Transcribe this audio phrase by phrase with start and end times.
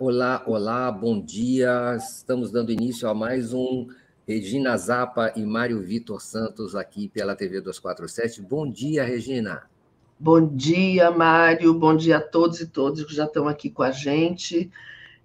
[0.00, 1.96] Olá, olá, bom dia.
[1.96, 3.88] Estamos dando início a mais um
[4.28, 8.40] Regina Zapa e Mário Vitor Santos aqui pela TV 247.
[8.42, 9.68] Bom dia, Regina.
[10.16, 11.74] Bom dia, Mário.
[11.74, 14.70] Bom dia a todos e todas que já estão aqui com a gente.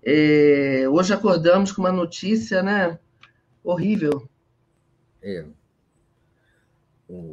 [0.02, 2.98] É, hoje acordamos com uma notícia, né?
[3.64, 4.28] Horrível.
[5.22, 5.46] É,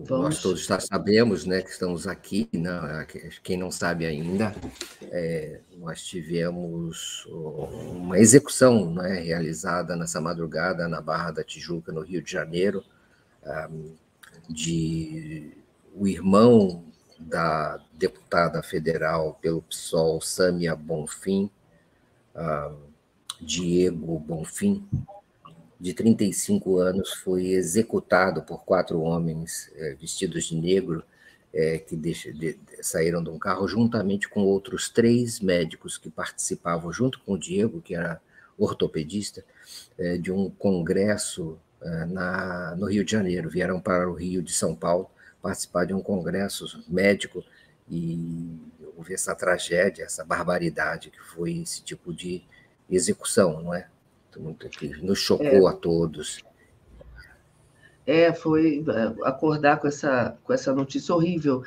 [0.09, 3.07] nós todos já sabemos né, que estamos aqui, né,
[3.43, 4.55] quem não sabe ainda,
[5.05, 12.23] é, nós tivemos uma execução né, realizada nessa madrugada na Barra da Tijuca, no Rio
[12.23, 12.85] de Janeiro,
[14.49, 15.53] de
[15.95, 16.85] o irmão
[17.19, 21.51] da deputada federal pelo PSOL, Sâmia Bonfim,
[23.41, 24.87] Diego Bonfim,
[25.81, 31.03] de 35 anos, foi executado por quatro homens é, vestidos de negro
[31.53, 36.93] é, que deixa, de, saíram de um carro juntamente com outros três médicos que participavam,
[36.93, 38.21] junto com o Diego, que era
[38.59, 39.43] ortopedista,
[39.99, 43.49] é, de um congresso é, na, no Rio de Janeiro.
[43.49, 47.43] Vieram para o Rio de São Paulo participar de um congresso médico
[47.91, 48.55] e
[48.97, 52.43] houve essa tragédia, essa barbaridade que foi esse tipo de
[52.89, 53.89] execução, não é?
[54.39, 55.71] Muito que nos chocou é.
[55.71, 56.43] a todos.
[58.07, 61.63] É, foi é, acordar com essa, com essa notícia horrível.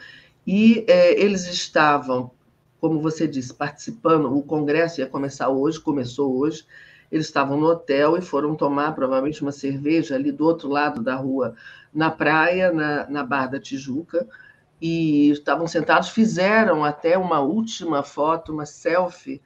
[0.46, 2.32] E é, eles estavam,
[2.80, 6.66] como você disse, participando, o congresso ia começar hoje, começou hoje,
[7.12, 11.16] eles estavam no hotel e foram tomar provavelmente uma cerveja ali do outro lado da
[11.16, 11.56] rua,
[11.94, 14.28] na praia, na, na Barra da Tijuca,
[14.82, 19.42] e estavam sentados, fizeram até uma última foto, uma selfie,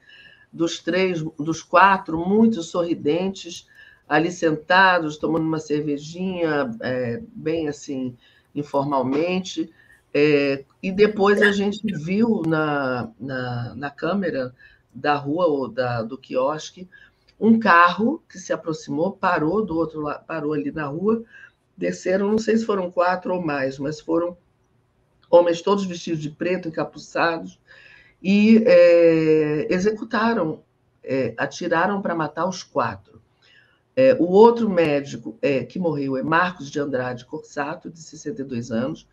[0.58, 3.68] dos três, dos quatro, muito sorridentes,
[4.08, 8.16] ali sentados, tomando uma cervejinha, é, bem assim,
[8.54, 9.72] informalmente.
[10.12, 14.52] É, e depois a gente viu na, na, na câmera
[14.92, 16.88] da rua ou da, do quiosque
[17.38, 21.22] um carro que se aproximou, parou do outro lado, parou ali na rua,
[21.76, 24.36] desceram, não sei se foram quatro ou mais, mas foram
[25.30, 27.60] homens todos vestidos de preto, encapuçados,
[28.22, 30.62] e é, executaram,
[31.02, 33.20] é, atiraram para matar os quatro.
[33.94, 39.08] É, o outro médico é, que morreu é Marcos de Andrade Corsato, de 62 anos,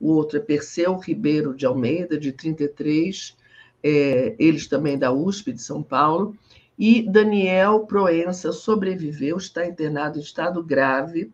[0.00, 3.36] o outro é Perseu Ribeiro de Almeida, de 33,
[3.82, 6.36] é, eles também da USP de São Paulo,
[6.78, 11.32] e Daniel Proença sobreviveu, está internado em estado grave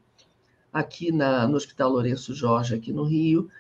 [0.73, 3.51] aqui na, no Hospital Lourenço Jorge, aqui no Rio,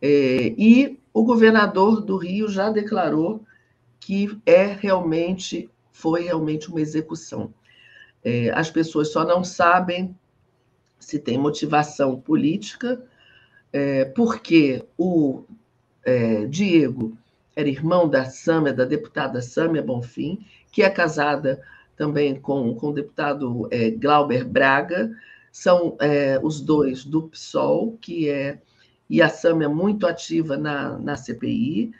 [0.00, 3.44] é, e o governador do Rio já declarou
[4.00, 7.54] que é realmente foi realmente uma execução.
[8.22, 10.14] É, as pessoas só não sabem
[10.98, 13.00] se tem motivação política,
[13.72, 15.44] é, porque o
[16.04, 17.16] é, Diego
[17.54, 21.62] era irmão da Sâmia, da deputada Sâmia Bonfim, que é casada
[21.96, 25.12] também com, com o deputado é, Glauber Braga,
[25.52, 28.60] são é, os dois do PSOL, que é
[29.08, 31.92] e a SAM é muito ativa na, na CPI,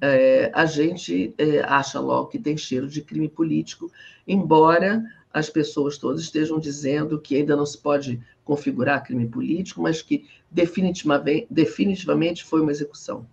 [0.00, 3.90] é, a gente é, acha logo que tem cheiro de crime político,
[4.26, 10.02] embora as pessoas todas estejam dizendo que ainda não se pode configurar crime político, mas
[10.02, 13.26] que definitivamente, definitivamente foi uma execução.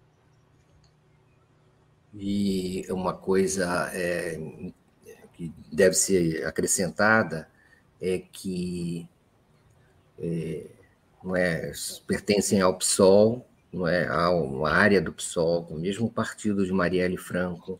[2.13, 4.39] E uma coisa é,
[5.33, 7.49] que deve ser acrescentada
[8.01, 9.07] é que
[10.17, 10.65] é,
[11.23, 11.71] não é,
[12.07, 17.17] pertencem ao PSOL, não é, a uma área do PSOL, o mesmo partido de Marielle
[17.17, 17.79] Franco,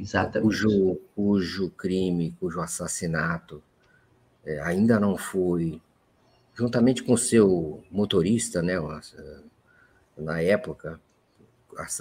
[0.00, 0.42] Exatamente.
[0.42, 3.62] Cujo, cujo crime, cujo assassinato
[4.44, 5.80] é, ainda não foi,
[6.54, 8.76] juntamente com seu motorista, né,
[10.16, 10.98] na época,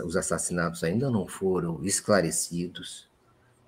[0.05, 3.07] os assassinatos ainda não foram esclarecidos,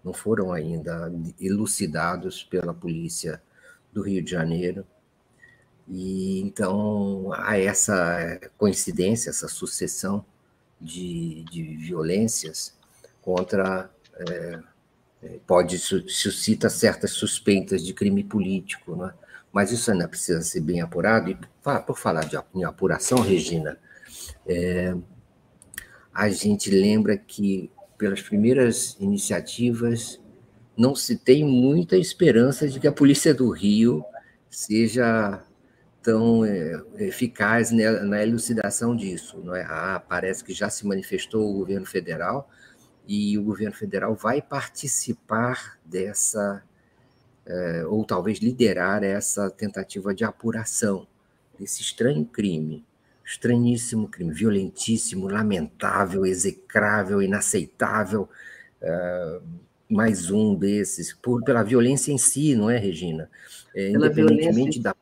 [0.03, 3.41] não foram ainda elucidados pela polícia
[3.93, 4.85] do Rio de Janeiro.
[5.87, 10.25] E então há essa coincidência, essa sucessão
[10.79, 12.75] de, de violências
[13.21, 13.89] contra.
[14.27, 14.59] É,
[15.45, 19.13] pode suscita certas suspeitas de crime político, né?
[19.51, 21.29] mas isso ainda precisa ser bem apurado.
[21.29, 21.37] E
[21.85, 23.77] por falar de, apuração, Regina,
[24.47, 24.95] é,
[26.13, 30.19] a gente lembra que pelas primeiras iniciativas
[30.75, 34.03] não se tem muita esperança de que a polícia do Rio
[34.49, 35.43] seja
[36.01, 39.39] tão é, eficaz na, na, elucidação disso.
[39.43, 39.63] Não é?
[39.63, 42.49] Ah, parece que já se manifestou o governo federal
[43.07, 46.63] e o governo federal vai participar dessa,
[47.45, 51.07] é, ou talvez liderar essa tentativa de apuração
[51.59, 52.85] desse estranho crime,
[53.23, 58.29] estranhíssimo crime, violentíssimo, lamentável, execrável, inaceitável,
[58.81, 59.39] é,
[59.89, 63.29] mais um desses, por, pela violência em si, não é, Regina?
[63.75, 64.81] É, independentemente violência.
[64.81, 64.95] da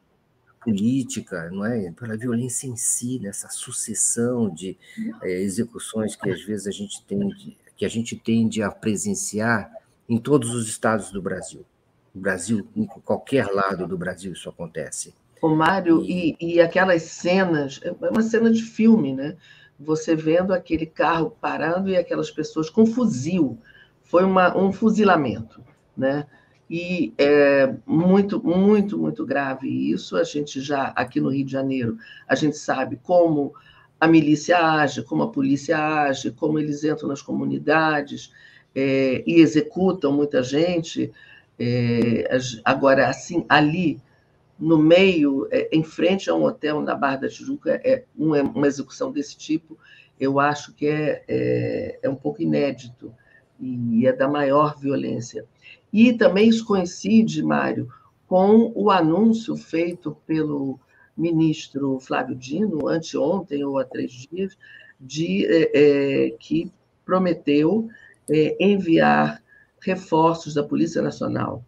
[0.62, 1.92] política, não é?
[1.92, 4.78] Pela violência em si, nessa sucessão de
[5.22, 9.72] é, execuções que às vezes a gente tem de, que a gente tende a presenciar
[10.08, 11.66] em todos os estados do Brasil.
[12.14, 15.14] No Brasil, em qualquer lado do Brasil isso acontece.
[15.42, 19.38] O Mário, e, e, e aquelas cenas, é uma cena de filme, né?
[19.80, 23.58] Você vendo aquele carro parando e aquelas pessoas com fuzil.
[24.04, 25.64] Foi uma, um fuzilamento,
[25.96, 26.26] né?
[26.70, 30.16] E é muito, muito, muito grave isso.
[30.16, 33.54] A gente já, aqui no Rio de Janeiro, a gente sabe como
[34.00, 38.32] a milícia age, como a polícia age, como eles entram nas comunidades
[38.76, 41.12] é, e executam muita gente.
[41.58, 42.30] É,
[42.64, 44.00] agora, assim, ali
[44.60, 48.68] no meio, é, em frente a um hotel na Barra da Tijuca, é uma, uma
[48.68, 49.78] execução desse tipo,
[50.20, 53.14] eu acho que é, é, é, um pouco inédito
[53.60, 55.46] e é da maior violência.
[55.92, 57.90] E também isso coincide, Mário,
[58.28, 60.80] com o anúncio feito pelo
[61.18, 64.58] ministro Flávio Dino, anteontem ou há três dias,
[65.00, 66.72] de é, que
[67.06, 67.90] prometeu
[68.30, 69.42] é, enviar
[69.82, 71.64] reforços da Polícia Nacional,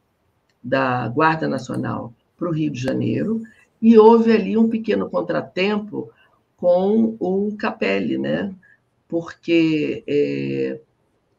[0.64, 3.42] da Guarda Nacional, para o Rio de Janeiro,
[3.82, 6.12] e houve ali um pequeno contratempo
[6.56, 8.54] com o Capelli, né?
[9.12, 10.06] porque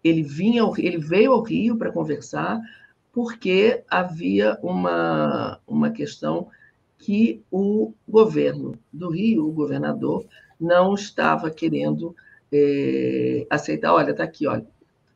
[0.02, 2.60] ele, vinha, ele veio ao Rio para conversar,
[3.12, 6.49] porque havia uma, uma questão
[6.99, 10.25] que o governo do Rio, o governador,
[10.58, 12.14] não estava querendo
[12.52, 13.93] é, aceitar.
[13.93, 14.66] Olha, está aqui, olha.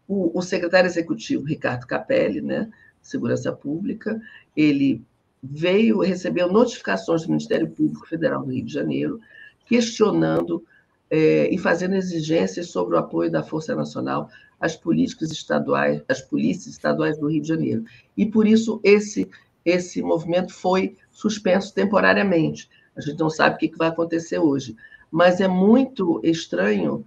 [0.06, 4.20] O, o, secretário executivo, Ricardo Capelli, né, Segurança Pública,
[4.56, 5.02] ele
[5.42, 9.20] veio, recebeu notificações do Ministério Público Federal do Rio de Janeiro,
[9.66, 10.64] questionando
[11.10, 14.28] é, e fazendo exigências sobre o apoio da Força Nacional
[14.60, 17.84] às políticas estaduais, às polícias estaduais do Rio de Janeiro.
[18.16, 19.28] E por isso esse
[19.64, 22.70] esse movimento foi suspenso temporariamente.
[22.96, 24.76] A gente não sabe o que vai acontecer hoje,
[25.10, 27.04] mas é muito estranho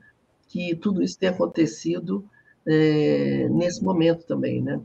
[0.49, 2.27] que tudo isso tenha acontecido
[2.65, 4.81] é, nesse momento também, né?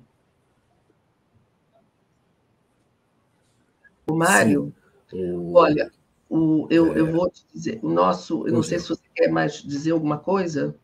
[4.07, 4.73] O Mário,
[5.11, 5.53] Sim.
[5.55, 5.91] olha,
[6.29, 7.01] o, eu, é...
[7.01, 10.19] eu vou te dizer, o nosso, eu não sei se você quer mais dizer alguma
[10.19, 10.77] coisa.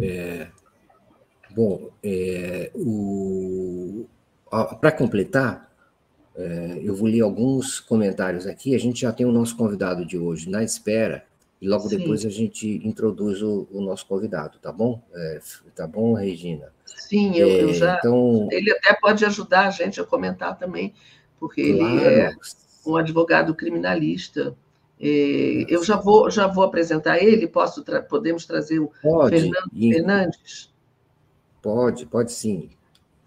[0.00, 0.48] É,
[1.50, 2.70] bom, é,
[4.80, 5.70] para completar,
[6.36, 8.74] é, eu vou ler alguns comentários aqui.
[8.74, 11.24] A gente já tem o nosso convidado de hoje na espera.
[11.60, 11.98] E logo Sim.
[11.98, 15.02] depois a gente introduz o, o nosso convidado, tá bom?
[15.14, 15.40] É,
[15.74, 16.70] tá bom, Regina?
[16.84, 17.96] Sim, eu, é, eu já.
[17.96, 18.48] Então...
[18.52, 20.92] Ele até pode ajudar a gente a comentar também,
[21.40, 21.94] porque claro.
[21.94, 22.32] ele é
[22.86, 24.54] um advogado criminalista.
[25.00, 27.46] É, eu já vou, já vou apresentar ele.
[27.46, 29.92] Posso tra podemos trazer o pode, Fernando e...
[29.92, 30.70] Fernandes?
[31.62, 32.70] Pode, pode sim.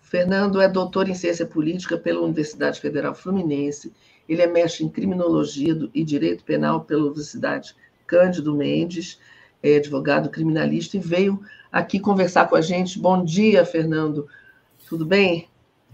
[0.02, 3.94] Fernando é doutor em ciência política pela Universidade Federal Fluminense.
[4.28, 7.76] Ele é mestre em criminologia e direito penal pela Universidade
[8.08, 9.20] Cândido Mendes,
[9.62, 11.40] é advogado criminalista, e veio
[11.72, 12.98] aqui conversar com a gente.
[12.98, 14.28] Bom dia, Fernando.
[14.88, 15.48] Tudo bem?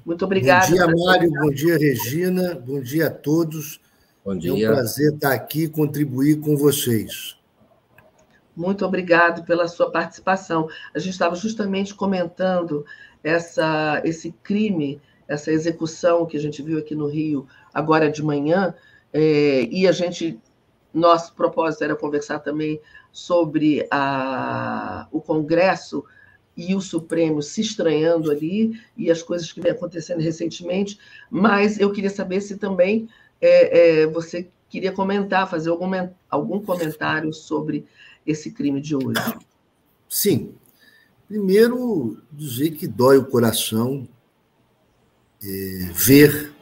[0.06, 0.68] Muito obrigada.
[0.68, 1.32] Bom dia, Mário.
[1.32, 2.56] Bom dia, Regina.
[2.56, 3.82] Bom dia a todos.
[4.26, 4.50] Bom dia.
[4.50, 7.38] É um prazer estar aqui e contribuir com vocês.
[8.56, 10.68] Muito obrigado pela sua participação.
[10.96, 12.84] A gente estava justamente comentando
[13.24, 18.74] essa, esse crime, essa execução que a gente viu aqui no Rio agora de manhã,
[19.14, 20.40] é, e a gente
[20.92, 26.04] nosso propósito era conversar também sobre a, o Congresso
[26.58, 30.98] e o Supremo se estranhando ali e as coisas que vem acontecendo recentemente,
[31.30, 33.10] mas eu queria saber se também
[33.46, 35.92] é, é, você queria comentar, fazer algum,
[36.30, 37.86] algum comentário sobre
[38.26, 39.22] esse crime de hoje.
[40.10, 40.54] Sim.
[41.28, 44.08] Primeiro, dizer que dói o coração
[45.44, 46.54] é, ver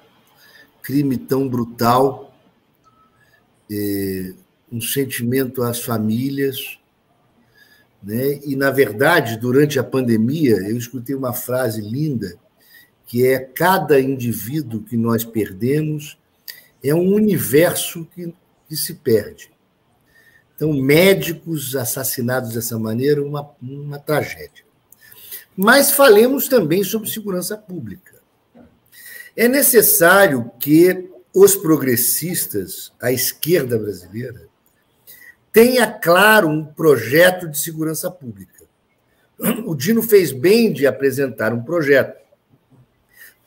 [0.82, 2.36] crime tão brutal
[3.72, 4.34] é,
[4.72, 6.80] um sentimento às famílias.
[8.02, 8.40] Né?
[8.44, 12.36] E, na verdade, durante a pandemia, eu escutei uma frase linda,
[13.06, 16.18] que é: cada indivíduo que nós perdemos
[16.84, 18.34] é um universo que,
[18.68, 19.52] que se perde.
[20.56, 24.64] Então, médicos assassinados dessa maneira, uma, uma tragédia.
[25.56, 28.14] Mas falemos também sobre segurança pública.
[29.36, 34.48] É necessário que os progressistas, a esquerda brasileira,
[35.52, 38.64] tenha claro um projeto de segurança pública.
[39.66, 42.23] O Dino fez bem de apresentar um projeto,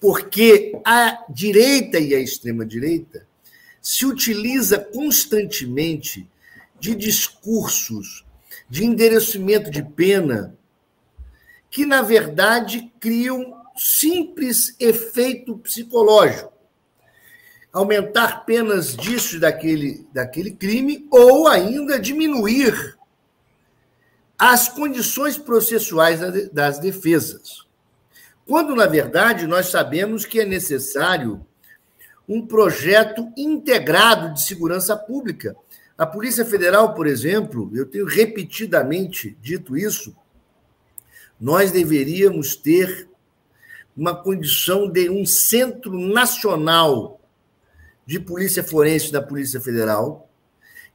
[0.00, 3.26] porque a direita e a extrema-direita
[3.80, 6.28] se utiliza constantemente
[6.78, 8.26] de discursos
[8.68, 10.56] de endereçamento de pena,
[11.70, 16.52] que, na verdade, criam simples efeito psicológico.
[17.72, 22.96] Aumentar penas disso e daquele, daquele crime, ou ainda diminuir
[24.38, 26.20] as condições processuais
[26.52, 27.65] das defesas.
[28.46, 31.44] Quando, na verdade, nós sabemos que é necessário
[32.28, 35.56] um projeto integrado de segurança pública.
[35.98, 40.14] A Polícia Federal, por exemplo, eu tenho repetidamente dito isso,
[41.40, 43.08] nós deveríamos ter
[43.96, 47.20] uma condição de um centro nacional
[48.06, 50.30] de polícia forense da Polícia Federal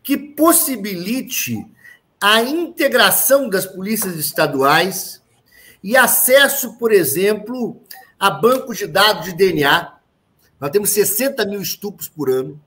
[0.01, 1.65] que possibilite
[2.19, 5.20] a integração das polícias estaduais
[5.83, 7.81] e acesso, por exemplo,
[8.19, 9.97] a bancos de dados de DNA.
[10.59, 12.61] Nós temos 60 mil estupros por ano.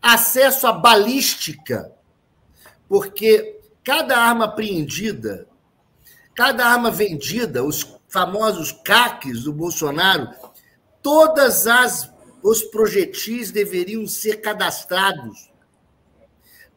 [0.00, 1.92] Acesso à balística,
[2.88, 5.48] porque cada arma apreendida
[6.38, 10.32] Cada arma vendida, os famosos CACs do Bolsonaro,
[11.02, 12.08] todas as
[12.40, 15.50] os projetis deveriam ser cadastrados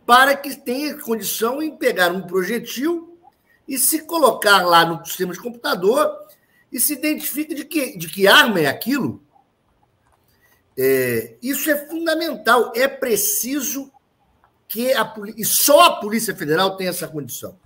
[0.03, 3.10] para que tenha condição em pegar um projetil
[3.67, 6.09] e se colocar lá no sistema de computador
[6.71, 9.21] e se identifique de que, de que arma é aquilo.
[10.77, 12.71] É, isso é fundamental.
[12.75, 13.91] É preciso
[14.67, 17.57] que a e só a Polícia Federal tem essa condição.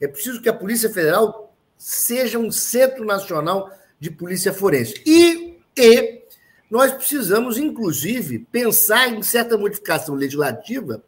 [0.00, 5.02] É preciso que a Polícia Federal seja um centro nacional de polícia forense.
[5.04, 6.22] E, e
[6.70, 11.02] nós precisamos, inclusive, pensar em certa modificação legislativa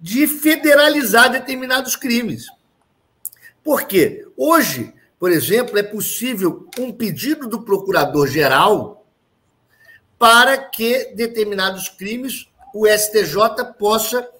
[0.00, 2.46] de federalizar determinados crimes.
[3.66, 4.24] Por quê?
[4.36, 9.04] Hoje, por exemplo, é possível um pedido do procurador-geral
[10.16, 14.30] para que determinados crimes o STJ possa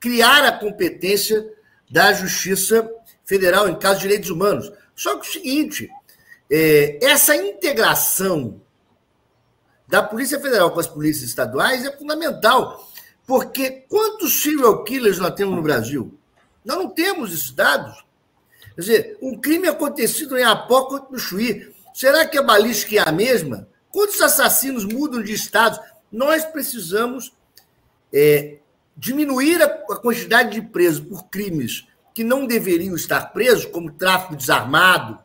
[0.00, 1.48] criar a competência
[1.88, 2.90] da Justiça
[3.24, 4.72] Federal em caso de direitos humanos.
[4.96, 5.88] Só que o seguinte,
[6.50, 8.60] é, essa integração
[9.86, 12.90] da Polícia Federal com as polícias estaduais é fundamental,
[13.28, 16.18] porque quantos serial killers nós temos no Brasil?
[16.64, 18.02] Nós não temos esses dados.
[18.74, 23.08] Quer dizer, um crime acontecido em Apó quanto no Chuí, será que a balística é
[23.08, 23.68] a mesma?
[23.90, 25.78] Quantos assassinos mudam de estados?
[26.10, 27.32] Nós precisamos
[28.12, 28.58] é,
[28.96, 34.36] diminuir a, a quantidade de presos por crimes que não deveriam estar presos, como tráfico
[34.36, 35.18] desarmado,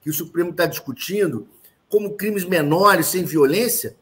[0.00, 1.48] que o Supremo está discutindo,
[1.88, 3.96] como crimes menores sem violência,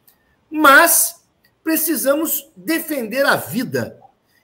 [0.50, 1.22] mas
[1.62, 3.98] precisamos defender a vida.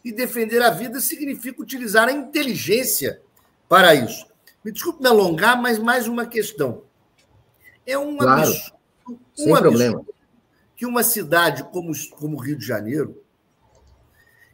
[0.05, 3.21] E defender a vida significa utilizar a inteligência
[3.69, 4.27] para isso.
[4.67, 6.83] Me desculpe me alongar, mas mais uma questão.
[7.87, 10.07] É um claro, absurdo, um sem absurdo problema.
[10.75, 13.23] que uma cidade como, como Rio de Janeiro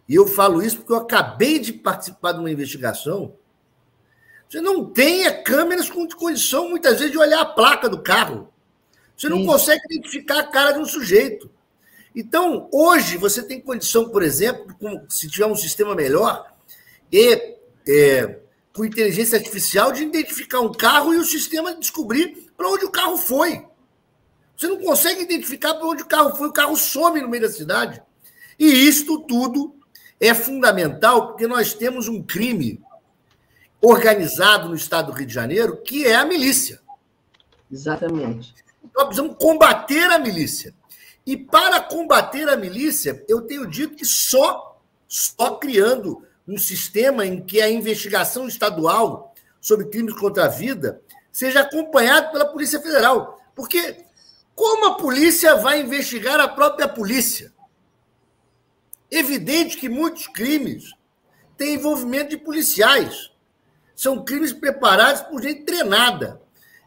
[0.06, 3.34] e eu falo isso porque eu acabei de participar de uma investigação.
[4.46, 8.52] Você não tem câmeras com condição, muitas vezes, de olhar a placa do carro.
[9.16, 9.46] Você não Sim.
[9.46, 11.50] consegue identificar a cara de um sujeito.
[12.14, 14.76] Então, hoje, você tem condição, por exemplo,
[15.08, 16.54] se tiver um sistema melhor,
[17.10, 17.56] e
[17.88, 18.41] é,
[18.74, 23.16] com inteligência artificial, de identificar um carro e o sistema descobrir para onde o carro
[23.16, 23.64] foi.
[24.56, 27.50] Você não consegue identificar para onde o carro foi, o carro some no meio da
[27.50, 28.02] cidade.
[28.58, 29.74] E isto tudo
[30.20, 32.80] é fundamental porque nós temos um crime
[33.80, 36.80] organizado no estado do Rio de Janeiro, que é a milícia.
[37.70, 38.54] Exatamente.
[38.94, 40.74] Nós precisamos combater a milícia.
[41.26, 47.40] E para combater a milícia, eu tenho dito que só, só criando um sistema em
[47.40, 53.40] que a investigação estadual sobre crimes contra a vida seja acompanhado pela Polícia Federal.
[53.54, 54.04] Porque
[54.54, 57.52] como a polícia vai investigar a própria polícia?
[59.10, 60.94] Evidente que muitos crimes
[61.56, 63.30] têm envolvimento de policiais.
[63.94, 66.40] São crimes preparados por gente treinada.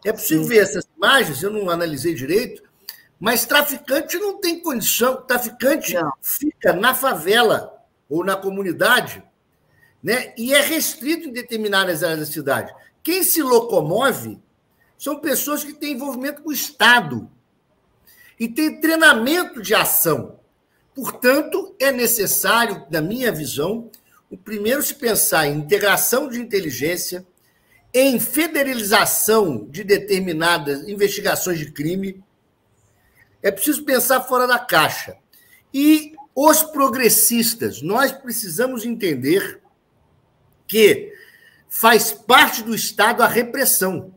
[0.04, 0.50] É possível Sim.
[0.50, 2.64] ver essas imagens, eu não analisei direito,
[3.20, 5.22] mas traficante não tem condição.
[5.24, 6.12] Traficante não.
[6.22, 7.74] fica na favela
[8.10, 9.24] ou na comunidade,
[10.06, 10.36] né?
[10.38, 12.72] E é restrito em determinadas áreas da cidade.
[13.02, 14.40] Quem se locomove
[15.00, 17.28] são pessoas que têm envolvimento com o Estado
[18.40, 20.40] e têm treinamento de ação.
[20.94, 23.90] Portanto, é necessário, na minha visão,
[24.30, 27.26] o primeiro se pensar em integração de inteligência,
[27.92, 32.24] em federalização de determinadas investigações de crime.
[33.42, 35.18] É preciso pensar fora da caixa.
[35.74, 39.65] E os progressistas, nós precisamos entender
[40.68, 41.14] que
[41.68, 44.14] faz parte do Estado a repressão.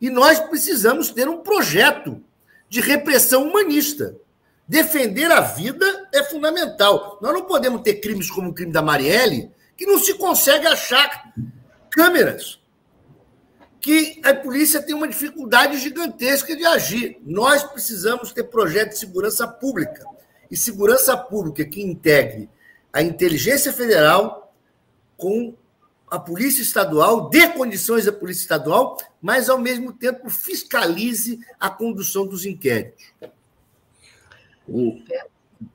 [0.00, 2.22] E nós precisamos ter um projeto
[2.68, 4.16] de repressão humanista.
[4.66, 7.18] Defender a vida é fundamental.
[7.20, 11.34] Nós não podemos ter crimes como o crime da Marielle, que não se consegue achar
[11.90, 12.60] câmeras,
[13.80, 17.18] que a polícia tem uma dificuldade gigantesca de agir.
[17.24, 20.04] Nós precisamos ter projeto de segurança pública
[20.50, 22.48] e segurança pública que integre
[22.92, 24.49] a inteligência federal
[25.20, 25.54] com
[26.10, 32.26] a Polícia Estadual, dê condições à Polícia Estadual, mas, ao mesmo tempo, fiscalize a condução
[32.26, 33.12] dos inquéritos.
[34.66, 35.00] O...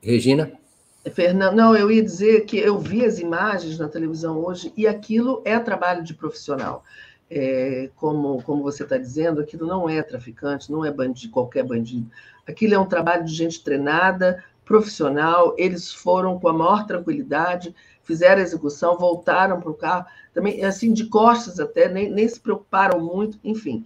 [0.01, 0.51] Regina?
[1.13, 5.41] Fernando, não, eu ia dizer que eu vi as imagens na televisão hoje e aquilo
[5.45, 6.83] é trabalho de profissional.
[7.29, 12.09] É, como, como você está dizendo, aquilo não é traficante, não é bandido, qualquer bandido.
[12.47, 17.73] Aquilo é um trabalho de gente treinada, profissional, eles foram com a maior tranquilidade,
[18.05, 22.39] fizeram a execução, voltaram para o carro, também assim, de costas até, nem, nem se
[22.39, 23.85] preocuparam muito, enfim,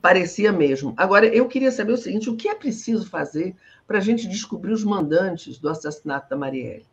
[0.00, 0.92] parecia mesmo.
[0.96, 4.72] Agora, eu queria saber o seguinte: o que é preciso fazer para a gente descobrir
[4.72, 6.86] os mandantes do assassinato da Marielle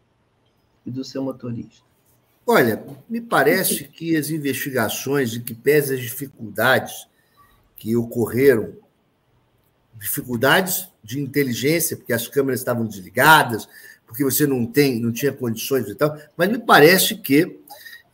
[0.85, 1.83] e do seu motorista?
[2.45, 7.07] Olha, me parece que as investigações, e que pese as dificuldades
[7.75, 8.73] que ocorreram,
[9.99, 13.67] dificuldades de inteligência, porque as câmeras estavam desligadas,
[14.09, 17.59] porque você não tem, não tinha condições e tal, mas me parece que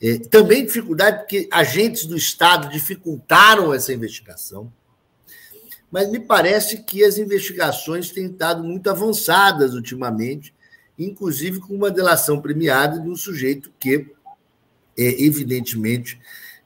[0.01, 4.71] é, também dificuldade porque agentes do Estado dificultaram essa investigação,
[5.89, 10.53] mas me parece que as investigações têm estado muito avançadas ultimamente,
[10.99, 14.05] inclusive com uma delação premiada de um sujeito que,
[14.97, 16.19] é, evidentemente,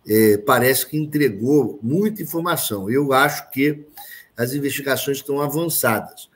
[0.07, 2.89] é, parece que entregou muita informação.
[2.89, 3.85] Eu acho que
[4.35, 6.29] as investigações estão avançadas.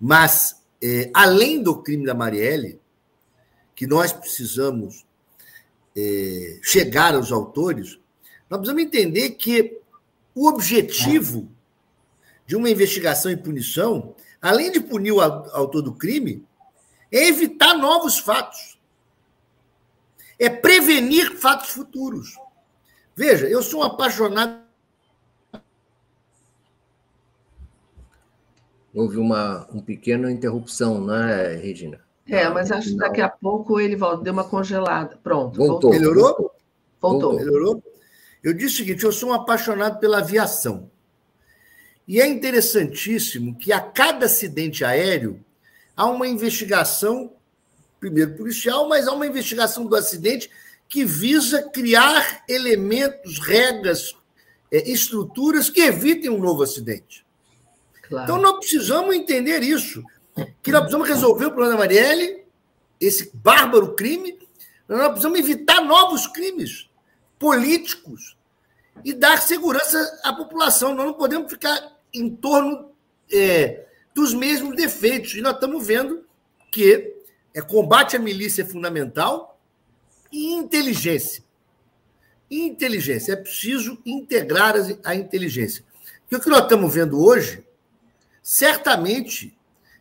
[0.00, 2.80] Mas, é, além do crime da Marielle,
[3.74, 5.06] que nós precisamos
[5.96, 7.98] é, chegar aos autores,
[8.48, 9.78] nós precisamos entender que
[10.34, 11.50] o objetivo
[12.46, 16.46] de uma investigação e punição, além de punir o autor do crime,
[17.10, 18.78] é evitar novos fatos.
[20.38, 22.36] É prevenir fatos futuros.
[23.14, 24.67] Veja, eu sou um apaixonado
[28.98, 32.00] Houve uma, uma pequena interrupção, né, Regina?
[32.26, 35.16] É, mas acho que daqui a pouco ele volta, deu uma congelada.
[35.22, 35.56] Pronto.
[35.56, 35.90] Voltou.
[35.92, 36.50] Melhorou?
[37.00, 37.34] Voltou.
[37.34, 37.80] Melhorou?
[38.42, 40.90] Eu disse o seguinte: eu sou um apaixonado pela aviação.
[42.08, 45.44] E é interessantíssimo que a cada acidente aéreo
[45.96, 47.32] há uma investigação,
[48.00, 50.50] primeiro policial, mas há uma investigação do acidente
[50.88, 54.16] que visa criar elementos, regras,
[54.72, 57.27] é, estruturas que evitem um novo acidente.
[58.08, 58.24] Claro.
[58.24, 60.02] Então, nós precisamos entender isso,
[60.62, 62.44] que nós precisamos resolver o problema da Marielle,
[63.00, 64.38] esse bárbaro crime,
[64.88, 66.88] nós precisamos evitar novos crimes
[67.38, 68.36] políticos
[69.04, 70.94] e dar segurança à população.
[70.94, 72.90] Nós não podemos ficar em torno
[73.30, 75.34] é, dos mesmos defeitos.
[75.34, 76.24] E nós estamos vendo
[76.72, 77.14] que
[77.54, 79.60] é, combate à milícia é fundamental
[80.32, 81.44] e inteligência.
[82.50, 83.32] Inteligência.
[83.32, 85.84] É preciso integrar a inteligência.
[86.30, 87.62] E o que nós estamos vendo hoje
[88.48, 89.54] certamente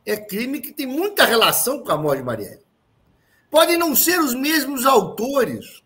[0.05, 2.65] é crime que tem muita relação com a morte de Marielle.
[3.51, 5.83] Podem não ser os mesmos autores,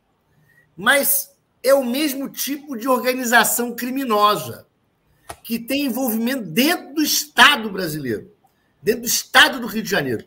[0.77, 4.67] mas é o mesmo tipo de organização criminosa
[5.43, 8.31] que tem envolvimento dentro do Estado brasileiro,
[8.79, 10.23] dentro do Estado do Rio de Janeiro.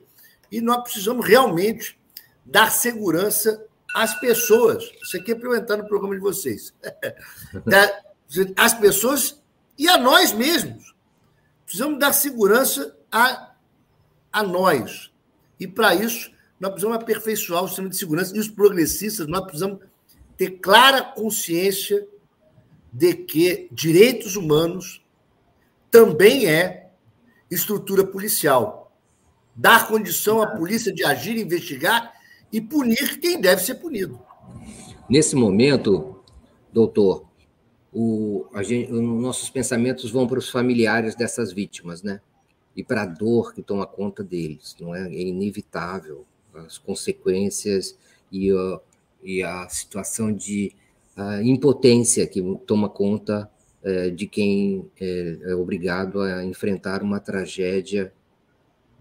[0.50, 1.96] E nós precisamos realmente
[2.44, 4.82] dar segurança às pessoas.
[5.00, 6.74] Isso aqui é entrar no programa de vocês.
[8.56, 9.40] As pessoas
[9.78, 10.93] e a nós mesmos.
[11.74, 13.52] Precisamos dar segurança a,
[14.32, 15.10] a nós.
[15.58, 18.36] E, para isso, nós precisamos aperfeiçoar o sistema de segurança.
[18.36, 19.80] E os progressistas, nós precisamos
[20.36, 22.06] ter clara consciência
[22.92, 25.04] de que direitos humanos
[25.90, 26.90] também é
[27.50, 28.96] estrutura policial.
[29.52, 32.14] Dar condição à polícia de agir, investigar
[32.52, 34.20] e punir quem deve ser punido.
[35.10, 36.22] Nesse momento,
[36.72, 37.24] doutor,
[37.94, 42.20] o, gente, nossos pensamentos vão para os familiares dessas vítimas, né?
[42.76, 45.06] E para a dor que toma conta deles, não é?
[45.06, 47.96] É inevitável as consequências
[48.32, 48.80] e, a,
[49.22, 50.74] e a situação de
[51.16, 53.48] a impotência que toma conta
[53.84, 58.12] é, de quem é, é, obrigado a enfrentar uma tragédia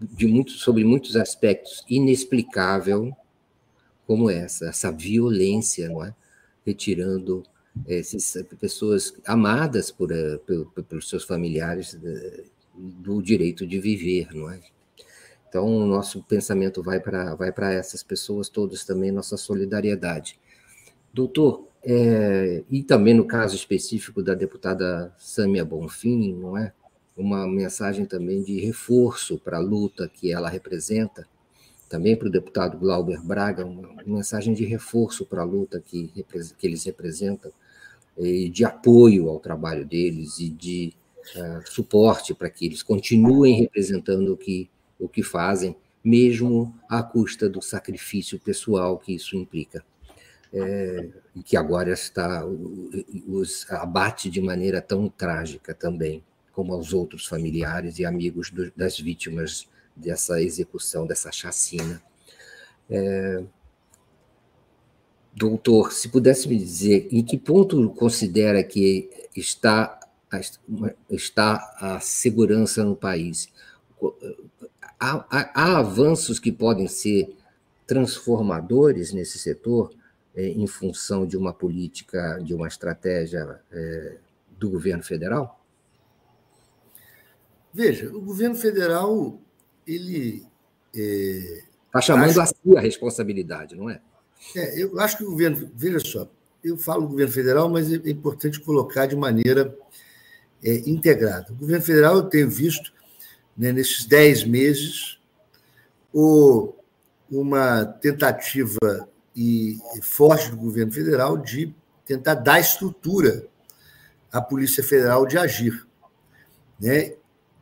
[0.00, 3.16] de muito, sobre muitos aspectos inexplicável
[4.06, 6.14] como essa, essa violência, não é?
[6.64, 7.42] Retirando
[7.86, 11.98] essas pessoas amadas por, eh, por, pelos seus familiares
[12.74, 14.60] do direito de viver, não é?
[15.48, 20.38] Então, o nosso pensamento vai para vai essas pessoas todas também, nossa solidariedade.
[21.12, 26.72] Doutor, é, e também no caso específico da deputada Sâmia Bonfim, não é?
[27.16, 31.24] Uma mensagem também de reforço para a luta que ela representa,
[31.88, 36.08] também para o deputado Glauber Braga, uma mensagem de reforço para a luta que,
[36.58, 37.52] que eles representam,
[38.18, 40.92] e de apoio ao trabalho deles e de
[41.36, 47.48] uh, suporte para que eles continuem representando o que, o que fazem, mesmo à custa
[47.48, 49.84] do sacrifício pessoal que isso implica.
[50.56, 51.08] É,
[51.44, 52.46] que agora está
[53.26, 56.22] os abate de maneira tão trágica também,
[56.52, 62.00] como aos outros familiares e amigos do, das vítimas dessa execução, dessa chacina.
[62.88, 63.42] É,
[65.34, 69.98] doutor, se pudesse me dizer em que ponto considera que está
[70.30, 70.40] a,
[71.10, 73.48] está a segurança no país?
[74.98, 77.36] Há, há, há avanços que podem ser
[77.86, 79.92] transformadores nesse setor
[80.34, 84.18] é, em função de uma política, de uma estratégia é,
[84.58, 85.60] do governo federal?
[87.72, 89.40] Veja, o governo federal
[89.86, 90.46] ele
[90.92, 94.00] está é, chamando acho, a si a responsabilidade, não é?
[94.56, 96.28] É, eu acho que o governo, veja só,
[96.62, 99.76] eu falo governo federal, mas é importante colocar de maneira
[100.62, 101.52] é, integrada.
[101.52, 102.92] O governo federal, eu tenho visto,
[103.56, 105.18] né, nesses dez meses,
[106.12, 106.72] o,
[107.30, 111.74] uma tentativa e forte do governo federal de
[112.06, 113.46] tentar dar estrutura
[114.30, 115.86] à Polícia Federal de agir.
[116.80, 117.14] Né?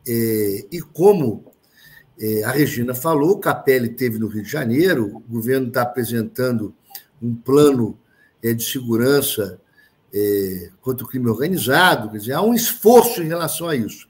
[0.07, 1.52] É, e como
[2.45, 6.73] a Regina falou, o Capelli teve no Rio de Janeiro, o governo está apresentando
[7.21, 7.97] um plano
[8.41, 9.59] é, de segurança
[10.13, 14.07] é, contra o crime organizado, quer dizer, há um esforço em relação a isso.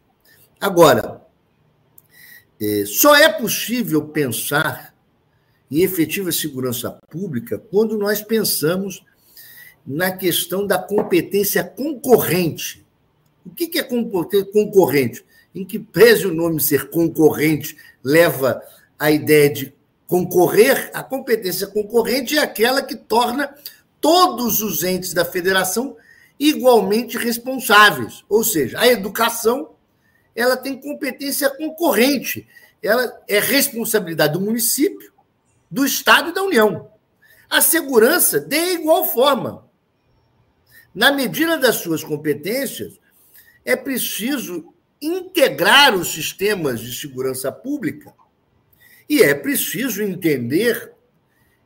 [0.60, 1.22] Agora,
[2.60, 4.94] é, só é possível pensar
[5.70, 9.04] em efetiva segurança pública quando nós pensamos
[9.86, 12.86] na questão da competência concorrente.
[13.46, 15.26] O que é concorrente?
[15.54, 18.62] Em que pese o nome ser concorrente, leva
[18.98, 19.74] a ideia de
[20.08, 23.54] concorrer, a competência concorrente é aquela que torna
[24.00, 25.96] todos os entes da federação
[26.40, 28.24] igualmente responsáveis.
[28.28, 29.70] Ou seja, a educação
[30.36, 32.48] ela tem competência concorrente,
[32.82, 35.14] ela é responsabilidade do município,
[35.70, 36.92] do Estado e da União.
[37.50, 39.68] A segurança, de igual forma.
[40.94, 43.00] Na medida das suas competências,
[43.66, 44.73] é preciso
[45.06, 48.14] integrar os sistemas de segurança pública
[49.10, 50.94] e é preciso entender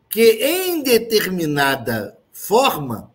[0.10, 3.14] que, em determinada forma,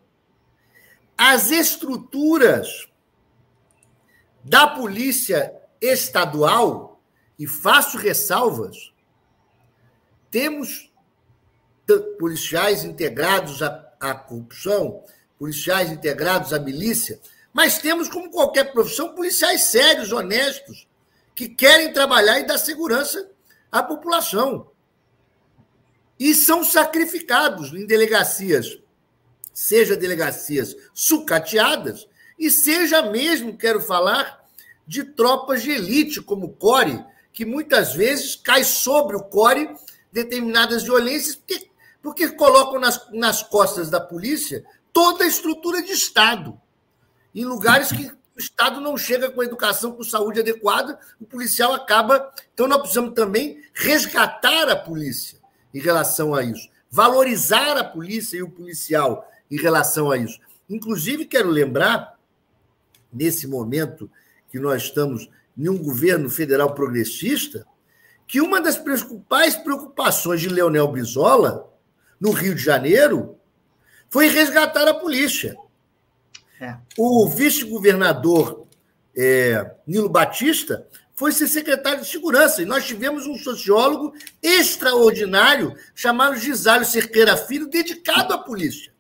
[1.17, 2.89] as estruturas
[4.45, 6.93] da polícia estadual,
[7.39, 8.93] e faço ressalvas,
[10.31, 10.93] temos
[12.19, 15.03] policiais integrados à, à corrupção,
[15.39, 17.21] policiais integrados à milícia,
[17.53, 20.89] mas temos, como qualquer profissão, policiais sérios, honestos,
[21.35, 23.31] que querem trabalhar e dar segurança
[23.71, 24.71] à população.
[26.19, 28.79] E são sacrificados em delegacias,
[29.53, 34.43] seja delegacias sucateadas, e seja mesmo, quero falar,
[34.87, 39.75] de tropas de elite, como o CORE, que muitas vezes cai sobre o CORE
[40.11, 41.71] determinadas violências, porque,
[42.03, 46.61] porque colocam nas, nas costas da polícia toda a estrutura de Estado
[47.35, 52.33] em lugares que o Estado não chega com educação, com saúde adequada, o policial acaba.
[52.55, 55.39] Então, nós precisamos também resgatar a polícia
[55.75, 60.39] em relação a isso, valorizar a polícia e o policial em relação a isso.
[60.69, 62.19] Inclusive, quero lembrar,
[63.13, 64.11] nesse momento
[64.49, 67.67] que nós estamos em um governo federal progressista,
[68.27, 71.71] que uma das principais preocupações de Leonel Brizola,
[72.19, 73.37] no Rio de Janeiro,
[74.09, 75.55] foi resgatar a polícia.
[76.63, 76.77] É.
[76.97, 78.69] O vice-governador
[79.17, 82.63] é, Nilo Batista foi ser secretário de segurança.
[82.63, 88.93] E nós tivemos um sociólogo extraordinário chamado Gisalho Cerqueira Filho, dedicado à polícia.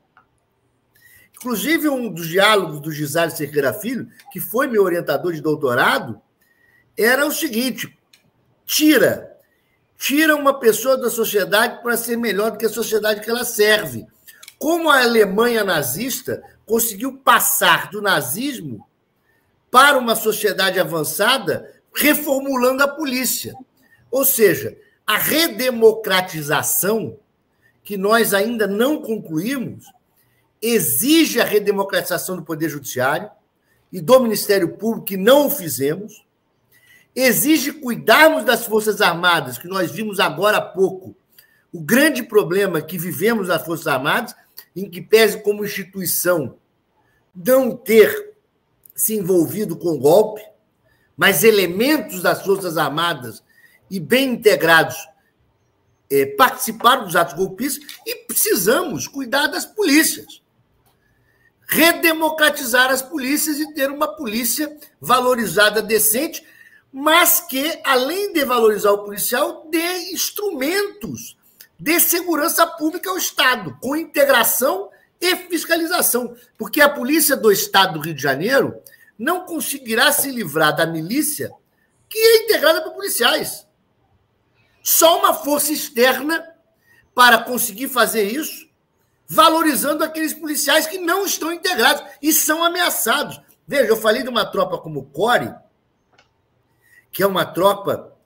[1.36, 6.20] Inclusive, um dos diálogos do Gisalho Cerqueira Filho, que foi meu orientador de doutorado,
[6.98, 7.96] era o seguinte:
[8.66, 9.36] tira,
[9.96, 14.04] tira uma pessoa da sociedade para ser melhor do que a sociedade que ela serve.
[14.58, 18.86] Como a Alemanha nazista conseguiu passar do nazismo
[19.70, 23.54] para uma sociedade avançada, reformulando a polícia.
[24.10, 27.18] Ou seja, a redemocratização,
[27.82, 29.86] que nós ainda não concluímos,
[30.60, 33.30] exige a redemocratização do Poder Judiciário
[33.92, 36.24] e do Ministério Público, que não o fizemos,
[37.14, 41.14] exige cuidarmos das Forças Armadas, que nós vimos agora há pouco.
[41.72, 44.34] O grande problema que vivemos nas Forças Armadas
[44.74, 46.56] em que pese como instituição
[47.34, 48.34] não ter
[48.94, 50.42] se envolvido com golpe,
[51.16, 53.42] mas elementos das Forças Armadas
[53.90, 54.96] e bem integrados
[56.10, 60.42] é, participaram dos atos golpistas e precisamos cuidar das polícias.
[61.66, 66.46] Redemocratizar as polícias e ter uma polícia valorizada, decente,
[66.92, 71.38] mas que, além de valorizar o policial, dê instrumentos
[71.82, 74.88] de segurança pública ao Estado, com integração
[75.20, 76.36] e fiscalização.
[76.56, 78.80] Porque a polícia do Estado do Rio de Janeiro
[79.18, 81.50] não conseguirá se livrar da milícia
[82.08, 83.66] que é integrada por policiais.
[84.80, 86.54] Só uma força externa
[87.16, 88.68] para conseguir fazer isso,
[89.26, 93.40] valorizando aqueles policiais que não estão integrados e são ameaçados.
[93.66, 95.52] Veja, eu falei de uma tropa como o CORE,
[97.10, 98.16] que é uma tropa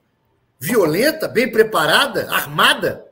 [0.61, 3.06] violenta, bem preparada, armada,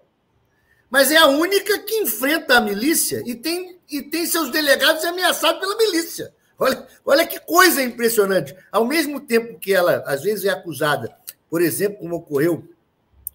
[0.95, 5.59] mas é a única que enfrenta a milícia e tem, e tem seus delegados ameaçados
[5.59, 6.33] pela milícia.
[6.57, 8.55] Olha, olha que coisa impressionante.
[8.71, 11.13] Ao mesmo tempo que ela, às vezes, é acusada,
[11.51, 12.69] por exemplo, como ocorreu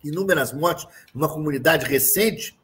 [0.02, 2.58] inúmeras mortes numa comunidade recente,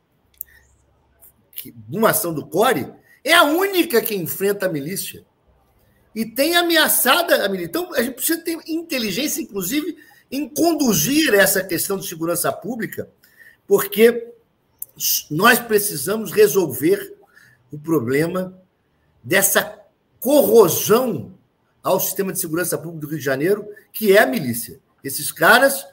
[1.52, 2.90] que, uma ação do CORE,
[3.22, 5.26] é a única que enfrenta a milícia.
[6.16, 7.68] E tem ameaçada a milícia.
[7.68, 9.98] Então, a gente precisa ter inteligência, inclusive,
[10.32, 13.10] em conduzir essa questão de segurança pública,
[13.68, 14.35] porque
[15.30, 17.16] nós precisamos resolver
[17.72, 18.58] o problema
[19.24, 19.80] dessa
[20.20, 21.34] corrosão
[21.84, 24.80] ao sistema de segurança pública do Rio de Janeiro, que é a milícia.
[25.04, 25.86] Esses caras,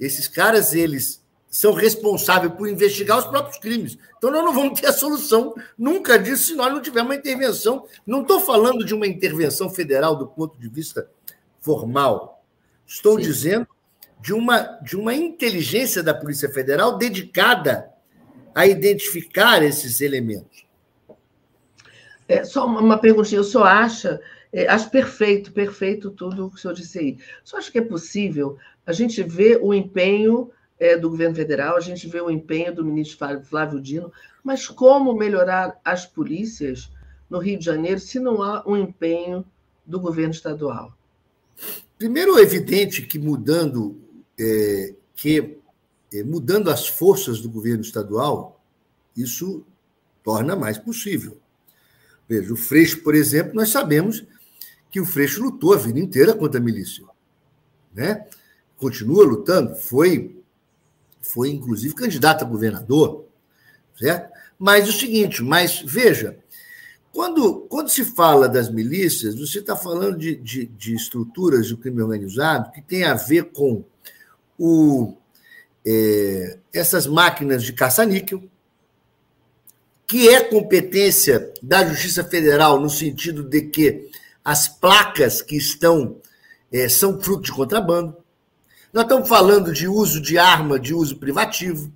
[0.00, 3.98] esses caras, eles são responsáveis por investigar os próprios crimes.
[4.16, 7.86] Então, nós não vamos ter a solução nunca disso se nós não tivermos uma intervenção.
[8.06, 11.08] Não estou falando de uma intervenção federal do ponto de vista
[11.60, 12.44] formal.
[12.86, 13.22] Estou Sim.
[13.24, 13.68] dizendo
[14.20, 17.90] de uma, de uma inteligência da Polícia Federal dedicada
[18.56, 20.66] a identificar esses elementos.
[22.26, 24.18] É, só uma perguntinha, o senhor acha,
[24.50, 27.18] é, acho perfeito, perfeito tudo o que o senhor disse aí.
[27.44, 31.76] O senhor acha que é possível a gente ver o empenho é, do governo federal,
[31.76, 34.10] a gente vê o empenho do ministro Flávio Dino,
[34.42, 36.90] mas como melhorar as polícias
[37.28, 39.44] no Rio de Janeiro se não há um empenho
[39.84, 40.96] do governo estadual?
[41.98, 44.00] Primeiro, é evidente que mudando
[44.40, 45.58] é, que
[46.24, 48.60] mudando as forças do governo estadual,
[49.16, 49.64] isso
[50.22, 51.38] torna mais possível.
[52.28, 54.24] Veja, o Freixo, por exemplo, nós sabemos
[54.90, 57.04] que o Freixo lutou a vida inteira contra a milícia.
[57.94, 58.26] Né?
[58.76, 60.42] Continua lutando, foi,
[61.20, 63.26] foi inclusive candidato a governador,
[63.98, 64.34] certo?
[64.58, 66.38] Mas o seguinte, mas veja,
[67.12, 72.02] quando, quando se fala das milícias, você está falando de, de, de estruturas do crime
[72.02, 73.84] organizado que tem a ver com
[74.58, 75.14] o,
[75.86, 78.42] é, essas máquinas de caça-níquel,
[80.06, 84.10] que é competência da Justiça Federal no sentido de que
[84.44, 86.20] as placas que estão
[86.72, 88.16] é, são fruto de contrabando.
[88.92, 91.92] Nós estamos falando de uso de arma de uso privativo.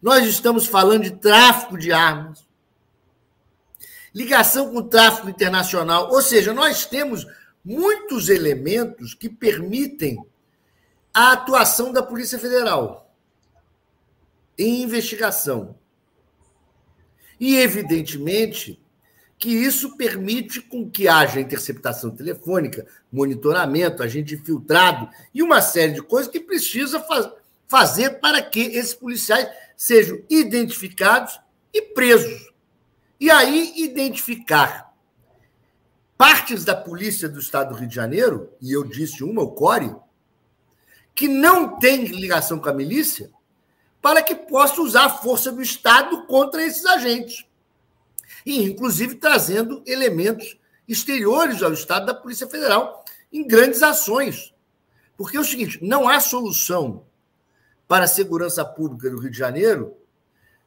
[0.00, 2.46] Nós estamos falando de tráfico de armas.
[4.14, 6.10] Ligação com tráfico internacional.
[6.10, 7.26] Ou seja, nós temos
[7.64, 10.18] muitos elementos que permitem
[11.16, 13.10] a atuação da Polícia Federal
[14.58, 15.74] em investigação.
[17.40, 18.78] E, evidentemente,
[19.38, 26.02] que isso permite com que haja interceptação telefônica, monitoramento, agente filtrado e uma série de
[26.02, 27.30] coisas que precisa faz,
[27.66, 31.40] fazer para que esses policiais sejam identificados
[31.72, 32.52] e presos.
[33.18, 34.92] E aí identificar
[36.18, 39.96] partes da polícia do Estado do Rio de Janeiro, e eu disse uma, o CORE,
[41.16, 43.30] que não tem ligação com a milícia,
[44.02, 47.46] para que possa usar a força do Estado contra esses agentes.
[48.44, 53.02] E, inclusive, trazendo elementos exteriores ao Estado da Polícia Federal
[53.32, 54.54] em grandes ações.
[55.16, 57.04] Porque é o seguinte: não há solução
[57.88, 59.96] para a segurança pública do Rio de Janeiro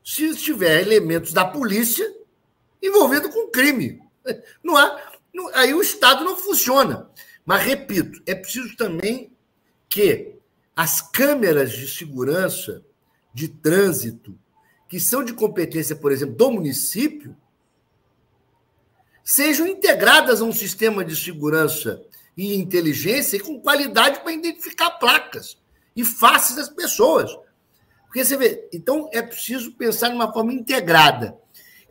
[0.03, 2.12] se tiver elementos da polícia
[2.81, 4.01] envolvendo com crime.
[4.63, 7.09] Não há, não, aí o Estado não funciona.
[7.45, 9.31] Mas, repito, é preciso também
[9.88, 10.38] que
[10.79, 12.81] as câmeras de segurança
[13.33, 14.39] de trânsito,
[14.87, 17.35] que são de competência, por exemplo, do município,
[19.21, 22.01] sejam integradas a um sistema de segurança
[22.37, 25.57] e inteligência e com qualidade para identificar placas
[25.93, 27.29] e faces das pessoas.
[28.05, 31.37] Porque você vê, então é preciso pensar de uma forma integrada.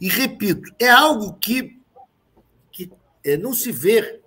[0.00, 1.78] E repito, é algo que,
[2.72, 2.90] que
[3.22, 4.22] é, não se vê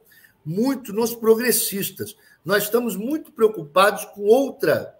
[0.46, 5.00] muito nos progressistas nós estamos muito preocupados com outra,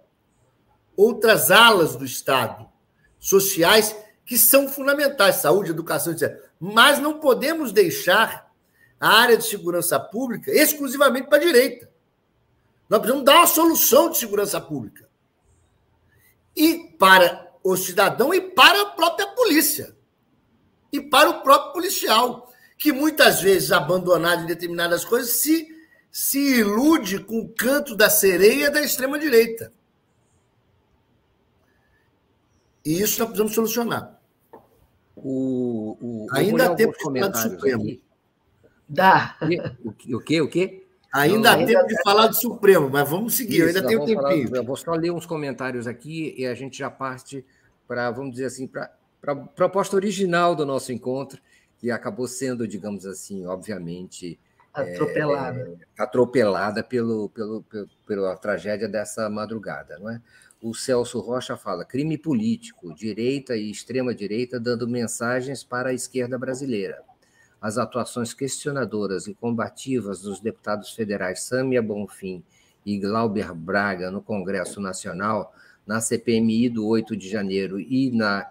[0.96, 2.68] outras alas do Estado,
[3.18, 6.40] sociais, que são fundamentais, saúde, educação, etc.
[6.58, 8.52] Mas não podemos deixar
[9.00, 11.90] a área de segurança pública exclusivamente para a direita.
[12.88, 15.08] Nós precisamos dar uma solução de segurança pública.
[16.54, 19.96] e para o cidadão e para a própria polícia
[20.92, 25.66] e para o próprio policial, que muitas vezes, abandonado em determinadas coisas, se,
[26.12, 29.72] se ilude com o canto da sereia da extrema-direita.
[32.84, 34.20] E isso nós precisamos solucionar.
[35.16, 37.82] O, o, Ainda temos que falar do Supremo.
[37.82, 38.04] Aqui.
[38.86, 39.36] Dá.
[39.82, 40.40] O, o quê?
[40.42, 40.84] O quê?
[41.12, 44.48] Ainda temos tempo de falar do Supremo, mas vamos seguir, Isso, ainda tem um tempinho.
[44.48, 47.44] Falar, eu vou só ler uns comentários aqui e a gente já parte
[47.86, 48.90] para, vamos dizer assim, para
[49.26, 51.40] a proposta original do nosso encontro,
[51.78, 54.38] que acabou sendo, digamos assim, obviamente.
[54.72, 55.78] Atropelada.
[55.98, 60.20] É, atropelada pelo, pelo, pelo, pela tragédia dessa madrugada, não é?
[60.62, 67.02] O Celso Rocha fala: crime político, direita e extrema-direita dando mensagens para a esquerda brasileira.
[67.60, 72.42] As atuações questionadoras e combativas dos deputados federais Sâmia Bonfim
[72.84, 75.54] e Glauber Braga no Congresso Nacional,
[75.86, 78.50] na CPMI do 8 de janeiro e na,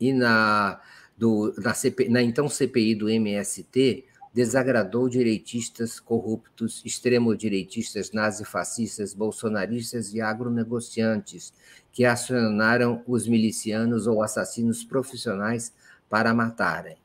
[0.00, 0.80] e na,
[1.16, 10.20] do, na, CP, na então CPI do MST, desagradou direitistas corruptos, extremo-direitistas, nazifascistas, bolsonaristas e
[10.20, 11.52] agronegociantes
[11.92, 15.72] que acionaram os milicianos ou assassinos profissionais
[16.08, 16.96] para matarem.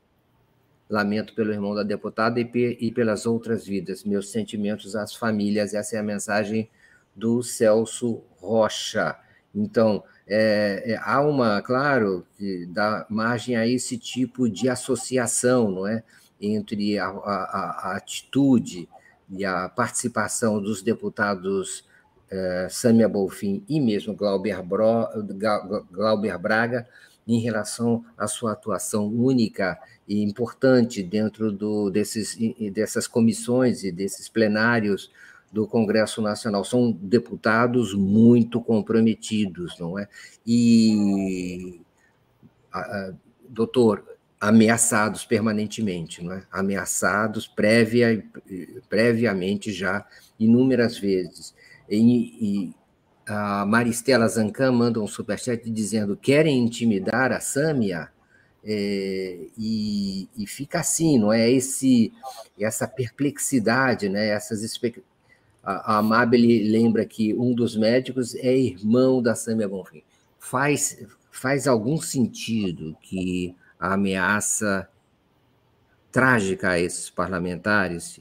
[0.88, 4.04] Lamento pelo irmão da deputada e, pelas outras vidas.
[4.04, 5.74] Meus sentimentos às famílias.
[5.74, 6.70] Essa é a mensagem
[7.14, 9.16] do Celso Rocha.
[9.54, 15.86] Então, é, é, há uma, claro, que dá margem a esse tipo de associação, não
[15.86, 16.02] é?
[16.40, 18.88] Entre a, a, a atitude
[19.30, 21.84] e a participação dos deputados
[22.30, 25.08] eh, Sâmia Bolfin e mesmo Glauber, Bro,
[25.90, 26.86] Glauber Braga
[27.26, 32.36] em relação à sua atuação única e importante dentro do, desses,
[32.72, 35.10] dessas comissões e desses plenários
[35.52, 36.64] do Congresso Nacional.
[36.64, 40.08] São deputados muito comprometidos, não é?
[40.46, 41.80] E,
[42.72, 43.12] a, a,
[43.48, 44.04] doutor,
[44.40, 46.42] ameaçados permanentemente, não é?
[46.50, 48.24] ameaçados prévia,
[48.88, 50.06] previamente já
[50.38, 51.54] inúmeras vezes.
[51.90, 51.98] E,
[52.40, 52.74] e
[53.26, 58.10] a Maristela Zancan manda um superchat dizendo querem intimidar a Sâmia
[58.64, 61.50] é, e, e, fica assim, não é?
[61.50, 62.12] Esse,
[62.58, 64.28] essa perplexidade, né?
[64.28, 64.62] Essas
[65.62, 70.02] a, a Amabile lembra que um dos médicos é irmão da Sâmia Bonfim.
[70.38, 70.98] Faz,
[71.30, 74.88] faz algum sentido que a ameaça
[76.10, 78.18] trágica a esses parlamentares,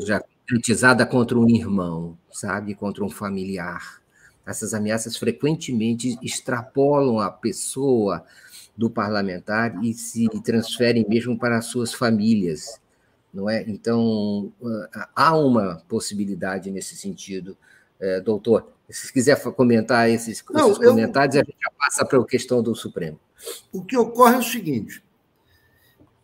[0.00, 4.00] já concretizada contra um irmão, sabe, contra um familiar.
[4.46, 8.24] Essas ameaças frequentemente extrapolam a pessoa
[8.74, 12.80] do parlamentar e se transferem mesmo para as suas famílias,
[13.34, 13.62] não é?
[13.68, 14.50] Então
[15.14, 17.58] há uma possibilidade nesse sentido,
[18.00, 18.72] é, doutor.
[18.88, 21.42] Se quiser comentar esses, Não, esses comentários, eu...
[21.42, 23.20] a gente já passa para a questão do Supremo.
[23.72, 25.02] O que ocorre é o seguinte: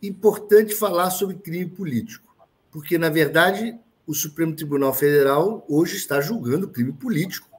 [0.01, 2.35] importante falar sobre crime político,
[2.71, 7.49] porque, na verdade, o Supremo Tribunal Federal hoje está julgando crime político.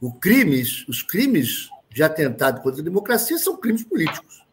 [0.00, 4.44] O crimes, os crimes de atentado contra a democracia são crimes políticos.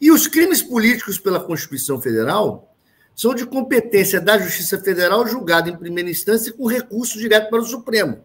[0.00, 2.75] E os crimes políticos pela Constituição Federal
[3.16, 7.64] são de competência da Justiça Federal julgado em primeira instância com recurso direto para o
[7.64, 8.22] Supremo,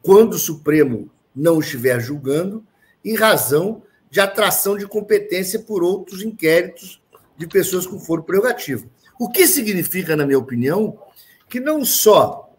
[0.00, 2.66] quando o Supremo não estiver julgando,
[3.04, 7.02] em razão de atração de competência por outros inquéritos
[7.36, 8.88] de pessoas com foro prerrogativo.
[9.20, 10.98] O que significa, na minha opinião,
[11.46, 12.50] que não só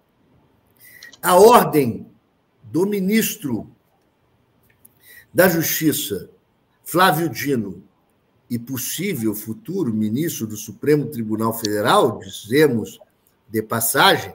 [1.19, 2.05] a ordem
[2.63, 3.71] do ministro
[5.33, 6.29] da Justiça,
[6.83, 7.83] Flávio Dino,
[8.49, 12.99] e possível futuro ministro do Supremo Tribunal Federal, dizemos
[13.49, 14.33] de passagem,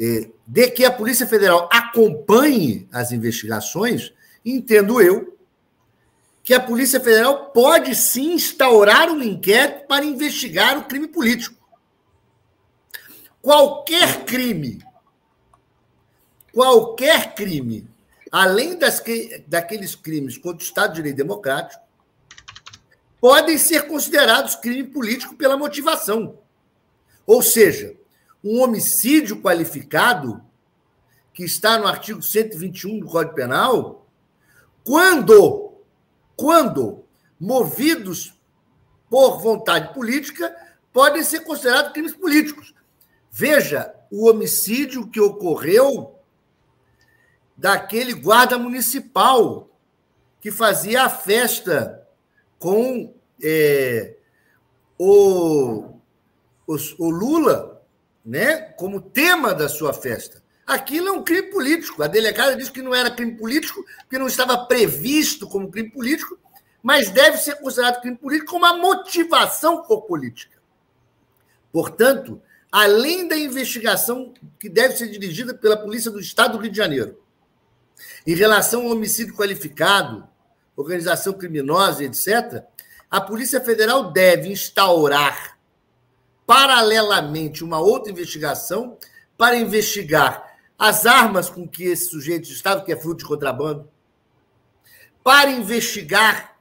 [0.00, 4.12] é, de que a Polícia Federal acompanhe as investigações,
[4.44, 5.36] entendo eu
[6.44, 11.56] que a Polícia Federal pode sim instaurar um inquérito para investigar o crime político.
[13.42, 14.82] Qualquer crime,
[16.52, 17.86] qualquer crime,
[18.32, 19.02] além das,
[19.46, 21.87] daqueles crimes contra o Estado de Direito Democrático,
[23.20, 26.38] podem ser considerados crime político pela motivação.
[27.26, 27.96] Ou seja,
[28.42, 30.42] um homicídio qualificado,
[31.32, 34.06] que está no artigo 121 do Código Penal,
[34.84, 35.68] quando
[36.38, 37.04] quando
[37.38, 38.32] movidos
[39.10, 40.54] por vontade política,
[40.92, 42.72] podem ser considerados crimes políticos.
[43.28, 46.16] Veja o homicídio que ocorreu
[47.56, 49.68] daquele guarda municipal
[50.40, 51.97] que fazia a festa
[52.58, 54.16] com é,
[54.98, 55.94] o,
[56.66, 57.82] o, o Lula
[58.24, 60.42] né, como tema da sua festa.
[60.66, 62.02] aquilo é um crime político.
[62.02, 66.38] A delegada disse que não era crime político, porque não estava previsto como crime político,
[66.82, 70.58] mas deve ser considerado crime político com uma motivação for política.
[71.72, 72.40] Portanto,
[72.70, 77.18] além da investigação que deve ser dirigida pela Polícia do Estado do Rio de Janeiro,
[78.26, 80.28] em relação ao homicídio qualificado,
[80.78, 82.62] organização criminosa, etc.,
[83.10, 85.58] a Polícia Federal deve instaurar
[86.46, 88.96] paralelamente uma outra investigação
[89.36, 93.90] para investigar as armas com que esse sujeito estava, que é fruto de contrabando,
[95.24, 96.56] para investigar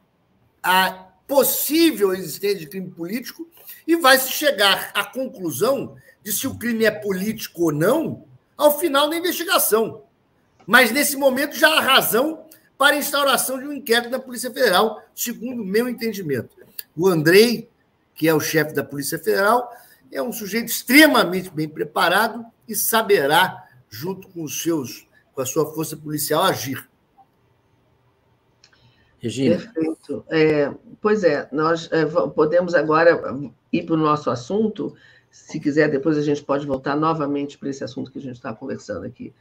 [0.63, 3.47] a possível existência de crime político
[3.85, 8.25] e vai se chegar à conclusão de se o crime é político ou não
[8.57, 10.03] ao final da investigação.
[10.65, 12.46] Mas nesse momento já há razão
[12.77, 16.55] para a instauração de um inquérito na Polícia Federal, segundo o meu entendimento.
[16.95, 17.69] O Andrei,
[18.13, 19.71] que é o chefe da Polícia Federal,
[20.11, 25.73] é um sujeito extremamente bem preparado e saberá, junto com os seus, com a sua
[25.73, 26.87] força policial, agir.
[29.19, 29.57] Regina.
[29.57, 30.25] Perfeito.
[30.29, 30.71] É,
[31.01, 33.19] pois é, nós é, podemos agora
[33.71, 34.95] ir para o nosso assunto.
[35.31, 38.53] Se quiser, depois a gente pode voltar novamente para esse assunto que a gente está
[38.53, 39.33] conversando aqui,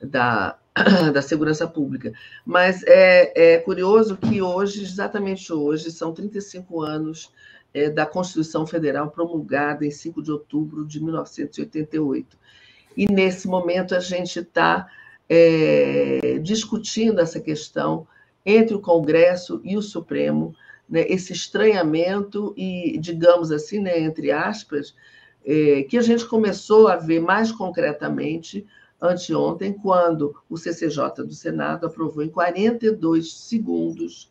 [0.00, 0.58] da,
[1.12, 2.12] da segurança pública.
[2.44, 7.30] Mas é, é curioso que hoje, exatamente hoje, são 35 anos
[7.74, 12.36] é, da Constituição Federal promulgada em 5 de outubro de 1988.
[12.96, 14.88] E nesse momento a gente está
[15.28, 18.06] é, discutindo essa questão
[18.44, 20.54] entre o Congresso e o Supremo,
[20.88, 24.94] né, esse estranhamento e, digamos assim, né, entre aspas,
[25.44, 28.66] é, que a gente começou a ver mais concretamente
[29.02, 34.30] anteontem, quando o CCJ do Senado aprovou em 42 segundos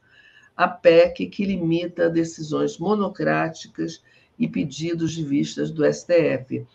[0.55, 4.01] a PEC que limita decisões monocráticas
[4.39, 6.65] e pedidos de vistas do STF.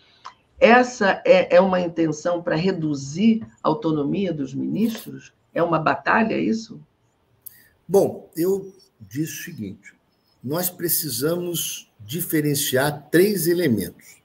[0.58, 5.32] Essa é, é uma intenção para reduzir a autonomia dos ministros?
[5.52, 6.80] É uma batalha isso?
[7.86, 9.94] Bom, eu disse o seguinte:
[10.42, 14.16] nós precisamos diferenciar três elementos.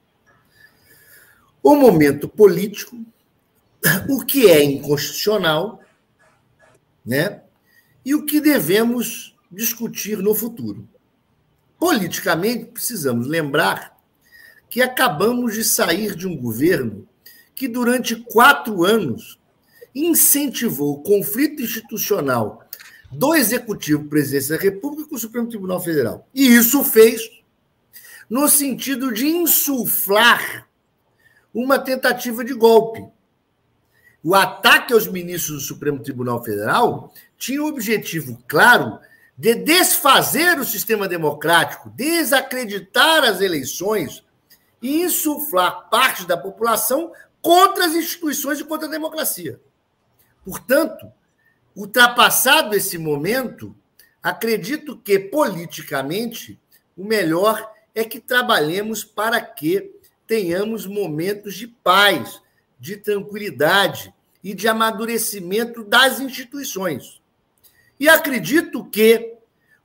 [1.64, 2.98] O momento político,
[4.08, 5.82] o que é inconstitucional,
[7.06, 7.42] né?
[8.06, 10.88] E o que devemos discutir no futuro.
[11.80, 13.98] Politicamente, precisamos lembrar
[14.70, 17.08] que acabamos de sair de um governo
[17.54, 19.40] que, durante quatro anos,
[19.94, 22.64] incentivou o conflito institucional
[23.12, 26.28] do Executivo Presidência da República com o Supremo Tribunal Federal.
[26.34, 27.30] E isso fez
[28.30, 30.68] no sentido de insuflar
[31.54, 33.04] uma tentativa de golpe.
[34.24, 39.00] O ataque aos ministros do Supremo Tribunal Federal tinha o objetivo claro
[39.36, 44.24] de desfazer o sistema democrático, desacreditar as eleições
[44.80, 47.12] e insuflar parte da população
[47.42, 49.60] contra as instituições e contra a democracia.
[50.46, 51.12] Portanto,
[51.76, 53.76] ultrapassado esse momento,
[54.22, 56.60] acredito que politicamente
[56.96, 59.92] o melhor é que trabalhemos para que
[60.28, 62.40] tenhamos momentos de paz,
[62.82, 64.12] de tranquilidade
[64.44, 67.22] e de amadurecimento das instituições.
[68.00, 69.36] E acredito que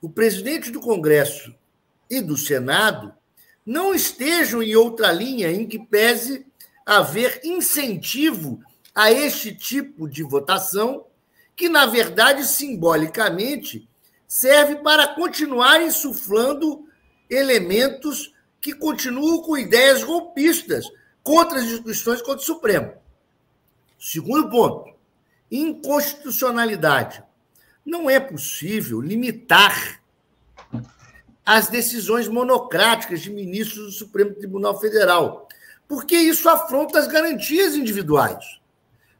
[0.01, 1.53] o presidente do Congresso
[2.09, 3.13] e do Senado
[3.63, 6.47] não estejam em outra linha em que pese
[6.83, 8.59] haver incentivo
[8.95, 11.05] a este tipo de votação,
[11.55, 13.87] que, na verdade, simbolicamente,
[14.27, 16.87] serve para continuar insuflando
[17.29, 20.87] elementos que continuam com ideias golpistas
[21.27, 22.93] contra as instituições, contra o Supremo.
[23.99, 24.93] Segundo ponto,
[25.51, 27.21] inconstitucionalidade
[27.85, 30.01] não é possível limitar
[31.45, 35.49] as decisões monocráticas de ministros do Supremo Tribunal Federal,
[35.85, 38.61] porque isso afronta as garantias individuais.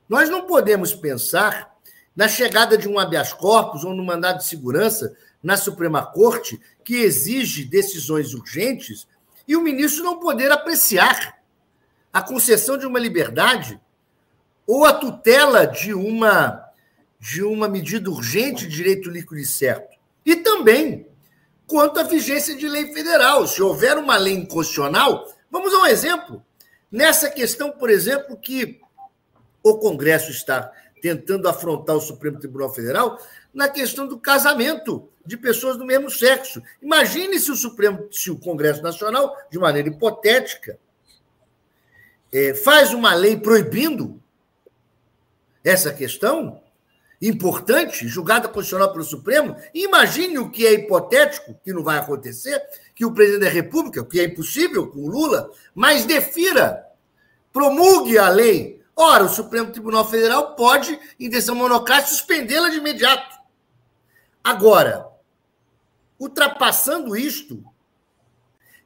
[0.07, 1.75] Nós não podemos pensar
[2.15, 6.95] na chegada de um habeas corpus ou no mandado de segurança na Suprema Corte que
[6.95, 9.05] exige decisões urgentes
[9.45, 11.36] e o ministro não poder apreciar
[12.11, 13.79] a concessão de uma liberdade
[14.65, 16.65] ou a tutela de uma
[17.19, 19.97] de uma medida urgente de direito líquido e certo.
[20.23, 21.07] E também
[21.65, 23.45] quanto à vigência de lei federal.
[23.45, 26.43] Se houver uma lei inconstitucional, vamos a um exemplo.
[26.91, 28.79] Nessa questão, por exemplo, que
[29.61, 33.19] o Congresso está tentando afrontar o Supremo Tribunal Federal,
[33.53, 36.61] na questão do casamento de pessoas do mesmo sexo.
[36.81, 40.79] Imagine se o Supremo, se o Congresso Nacional, de maneira hipotética,
[42.37, 44.21] é, faz uma lei proibindo
[45.63, 46.61] essa questão,
[47.19, 52.61] importante, julgada constitucional pelo Supremo, imagine o que é hipotético, que não vai acontecer,
[52.93, 56.85] que o presidente da República, o que é impossível com o Lula, mas defira,
[57.51, 58.83] promulgue a lei.
[58.95, 63.35] Ora, o Supremo Tribunal Federal pode, em decisão monocrática, suspendê-la de imediato.
[64.43, 65.07] Agora,
[66.19, 67.63] ultrapassando isto,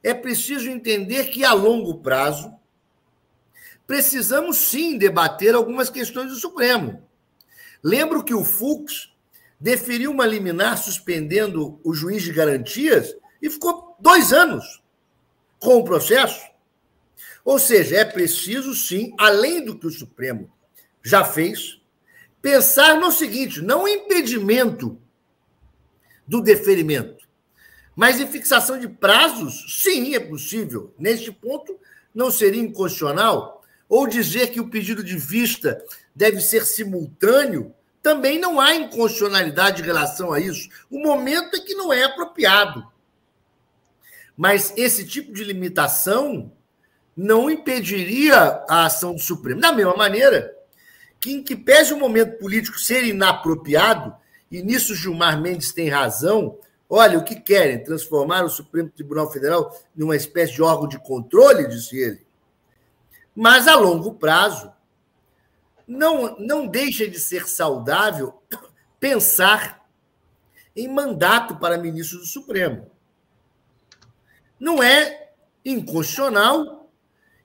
[0.02, 2.52] é preciso entender que, a longo prazo,
[3.92, 7.06] precisamos sim debater algumas questões do Supremo.
[7.84, 9.12] Lembro que o Fux
[9.60, 14.82] deferiu uma liminar suspendendo o juiz de garantias e ficou dois anos
[15.60, 16.40] com o processo.
[17.44, 20.50] Ou seja, é preciso sim, além do que o Supremo
[21.02, 21.78] já fez,
[22.40, 24.98] pensar no seguinte: não impedimento
[26.26, 27.28] do deferimento,
[27.94, 30.94] mas em fixação de prazos, sim, é possível.
[30.98, 31.78] Neste ponto,
[32.14, 33.61] não seria inconstitucional.
[33.92, 35.84] Ou dizer que o pedido de vista
[36.16, 40.70] deve ser simultâneo, também não há inconstitucionalidade em relação a isso.
[40.90, 42.90] O momento é que não é apropriado.
[44.34, 46.50] Mas esse tipo de limitação
[47.14, 49.60] não impediria a ação do Supremo.
[49.60, 50.56] Da mesma maneira
[51.20, 54.16] que, em que pese o momento político ser inapropriado,
[54.50, 57.84] e nisso Gilmar Mendes tem razão, olha, o que querem?
[57.84, 62.21] Transformar o Supremo Tribunal Federal numa espécie de órgão de controle, disse ele.
[63.34, 64.72] Mas, a longo prazo,
[65.86, 68.42] não, não deixa de ser saudável
[69.00, 69.86] pensar
[70.74, 72.90] em mandato para ministro do Supremo.
[74.58, 75.30] Não é
[75.64, 76.90] inconstitucional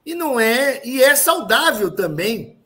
[0.04, 2.58] e não é, e é saudável também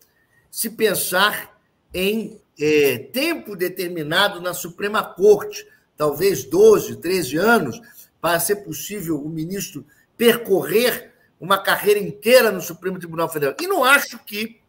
[0.50, 1.58] se pensar
[1.92, 5.66] em é, tempo determinado na Suprema Corte,
[5.96, 7.80] talvez 12, 13 anos,
[8.20, 9.84] para ser possível o ministro
[10.16, 11.11] percorrer
[11.42, 13.56] uma carreira inteira no Supremo Tribunal Federal.
[13.60, 14.60] E não acho que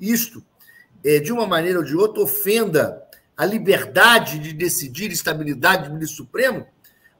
[0.00, 0.40] isto,
[1.04, 3.02] é, de uma maneira ou de outra, ofenda
[3.36, 6.68] a liberdade de decidir estabilidade do ministro Supremo,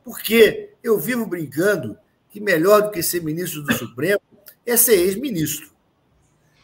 [0.05, 1.99] porque eu vivo brincando
[2.31, 4.21] que melhor do que ser ministro do Supremo
[4.65, 5.71] é ser ex-ministro.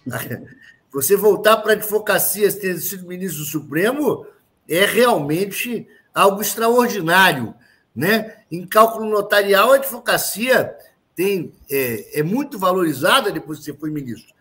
[0.93, 4.25] Você voltar para a advocacia ter sido ministro do Supremo
[4.69, 7.57] é realmente algo extraordinário.
[7.95, 8.37] Né?
[8.53, 10.77] Em cálculo notarial, a advocacia
[11.17, 14.35] tem, é, é muito valorizada depois que você foi ministro.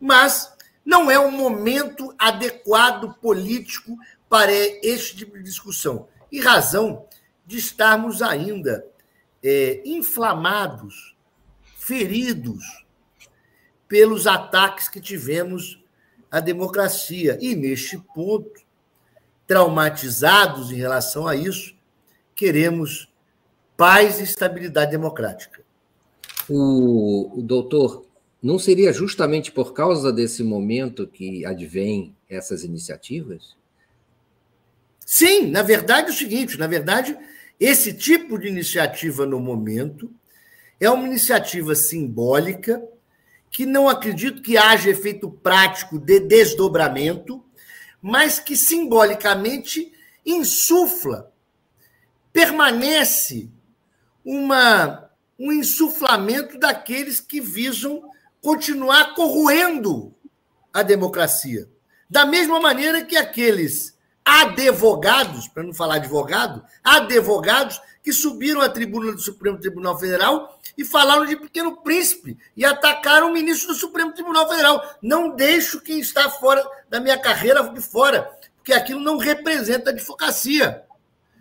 [0.00, 0.50] Mas
[0.84, 6.08] não é um momento adequado político para este tipo de discussão.
[6.30, 7.04] E razão
[7.44, 8.86] de estarmos ainda
[9.42, 11.16] é, inflamados,
[11.76, 12.86] feridos
[13.88, 15.82] pelos ataques que tivemos
[16.30, 17.36] à democracia.
[17.40, 18.60] E, neste ponto,
[19.48, 21.74] traumatizados em relação a isso,
[22.36, 23.12] queremos
[23.76, 25.59] paz e estabilidade democrática.
[26.50, 28.04] O, o doutor,
[28.42, 33.56] não seria justamente por causa desse momento que advém essas iniciativas?
[35.06, 37.16] Sim, na verdade é o seguinte, na verdade,
[37.58, 40.10] esse tipo de iniciativa no momento
[40.80, 42.82] é uma iniciativa simbólica
[43.50, 47.44] que não acredito que haja efeito prático de desdobramento,
[48.00, 49.92] mas que simbolicamente
[50.24, 51.30] insufla,
[52.32, 53.50] permanece
[54.24, 55.09] uma,
[55.40, 58.02] um insuflamento daqueles que visam
[58.42, 60.14] continuar corroendo
[60.70, 61.66] a democracia.
[62.10, 69.12] Da mesma maneira que aqueles advogados, para não falar advogado, advogados que subiram à tribuna
[69.12, 74.12] do Supremo Tribunal Federal e falaram de Pequeno Príncipe e atacaram o ministro do Supremo
[74.12, 74.82] Tribunal Federal.
[75.02, 80.82] Não deixo quem está fora da minha carreira de fora, porque aquilo não representa advocacia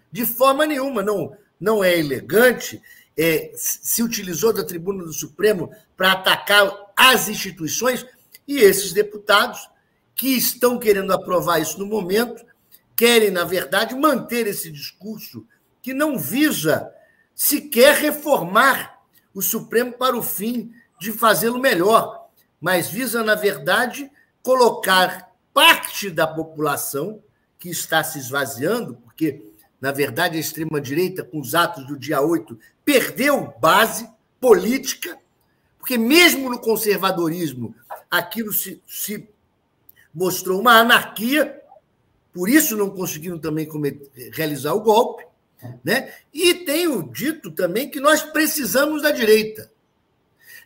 [0.09, 1.03] de forma nenhuma.
[1.03, 2.81] Não, não é elegante.
[3.21, 8.05] É, se utilizou da tribuna do Supremo para atacar as instituições
[8.47, 9.69] e esses deputados
[10.15, 12.45] que estão querendo aprovar isso no momento
[12.95, 15.45] querem, na verdade, manter esse discurso
[15.81, 16.93] que não visa
[17.35, 19.01] sequer reformar
[19.33, 22.27] o Supremo para o fim de fazê-lo melhor,
[22.59, 24.09] mas visa, na verdade,
[24.41, 27.21] colocar parte da população
[27.57, 29.45] que está se esvaziando, porque,
[29.79, 34.09] na verdade, a extrema-direita, com os atos do dia 8, perdeu base
[34.39, 35.17] política,
[35.77, 37.73] porque, mesmo no conservadorismo,
[38.11, 39.27] aquilo se, se
[40.13, 41.61] mostrou uma anarquia,
[42.33, 45.25] por isso não conseguiram também cometer, realizar o golpe.
[45.83, 46.13] Né?
[46.33, 49.71] E tenho dito também que nós precisamos da direita.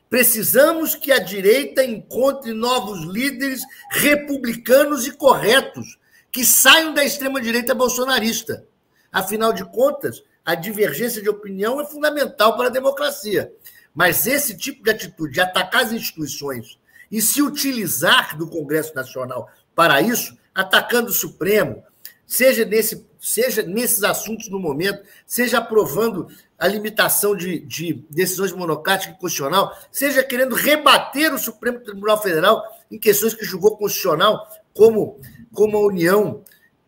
[0.09, 5.97] Precisamos que a direita encontre novos líderes republicanos e corretos
[6.31, 8.67] que saiam da extrema-direita bolsonarista.
[9.13, 13.53] Afinal de contas, a divergência de opinião é fundamental para a democracia.
[13.93, 16.79] Mas esse tipo de atitude, de atacar as instituições
[17.11, 21.83] e se utilizar do Congresso Nacional para isso, atacando o Supremo,
[22.25, 29.15] seja, nesse, seja nesses assuntos no momento, seja aprovando a limitação de, de decisões monocráticas
[29.15, 35.19] e constitucional, seja querendo rebater o Supremo Tribunal Federal em questões que julgou constitucional, como,
[35.53, 36.43] como a união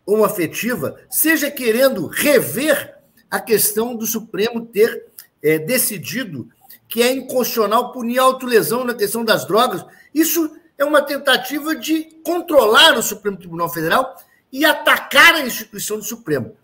[0.05, 2.95] homoafetiva, seja querendo rever
[3.29, 5.05] a questão do Supremo ter
[5.41, 6.47] é, decidido
[6.87, 9.83] que é inconstitucional punir autolesão na questão das drogas.
[10.13, 14.15] Isso é uma tentativa de controlar o Supremo Tribunal Federal
[14.51, 16.55] e atacar a instituição do Supremo.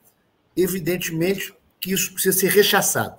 [0.56, 3.18] Evidentemente que isso precisa ser rechaçado.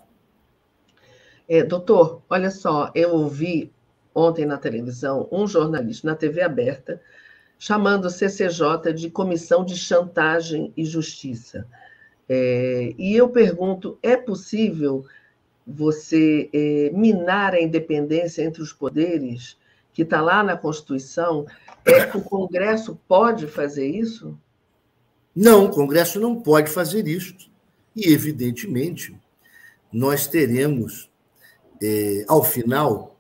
[1.48, 3.72] É, doutor, olha só, eu ouvi
[4.14, 7.00] ontem na televisão um jornalista na TV aberta
[7.62, 11.64] chamando o CCJ de Comissão de Chantagem e Justiça.
[12.28, 15.06] É, e eu pergunto: é possível
[15.64, 19.56] você é, minar a independência entre os poderes,
[19.92, 21.46] que está lá na Constituição?
[21.86, 24.36] É, o Congresso pode fazer isso?
[25.32, 27.36] Não, o Congresso não pode fazer isso.
[27.94, 29.16] E, evidentemente,
[29.92, 31.08] nós teremos,
[31.80, 33.11] é, ao final,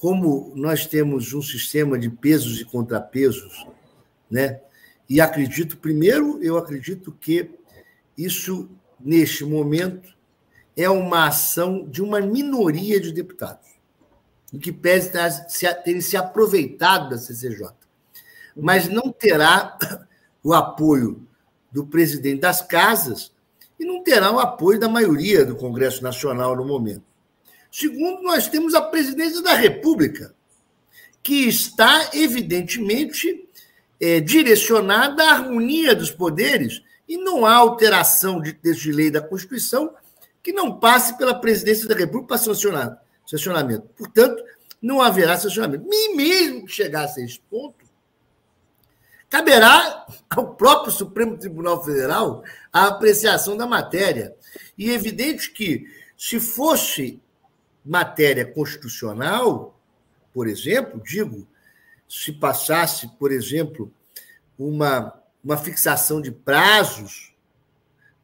[0.00, 3.66] como nós temos um sistema de pesos e contrapesos,
[4.30, 4.60] né?
[5.08, 7.50] E acredito, primeiro, eu acredito que
[8.16, 8.68] isso,
[8.98, 10.16] neste momento,
[10.76, 13.66] é uma ação de uma minoria de deputados,
[14.52, 15.12] em que pese
[15.84, 17.70] terem se aproveitado da CCJ.
[18.56, 19.78] Mas não terá
[20.42, 21.26] o apoio
[21.70, 23.32] do presidente das casas
[23.78, 27.04] e não terá o apoio da maioria do Congresso Nacional no momento.
[27.70, 30.34] Segundo, nós temos a presidência da República,
[31.22, 33.48] que está, evidentemente,
[34.00, 39.20] é, direcionada à harmonia dos poderes e não há alteração de texto de lei da
[39.20, 39.94] Constituição
[40.42, 43.88] que não passe pela presidência da República para sancionar, sancionamento.
[43.96, 44.42] Portanto,
[44.80, 45.84] não haverá sancionamento.
[45.90, 47.84] E mesmo que chegasse a esse ponto,
[49.28, 54.36] caberá ao próprio Supremo Tribunal Federal a apreciação da matéria.
[54.78, 55.86] E é evidente que,
[56.16, 57.20] se fosse
[57.86, 59.78] matéria constitucional,
[60.34, 61.46] por exemplo, digo,
[62.08, 63.92] se passasse, por exemplo,
[64.58, 67.34] uma, uma fixação de prazos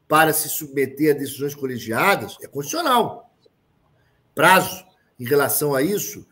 [0.08, 3.32] para se submeter a decisões colegiadas, é constitucional.
[4.34, 4.84] Prazo
[5.18, 6.26] em relação a isso.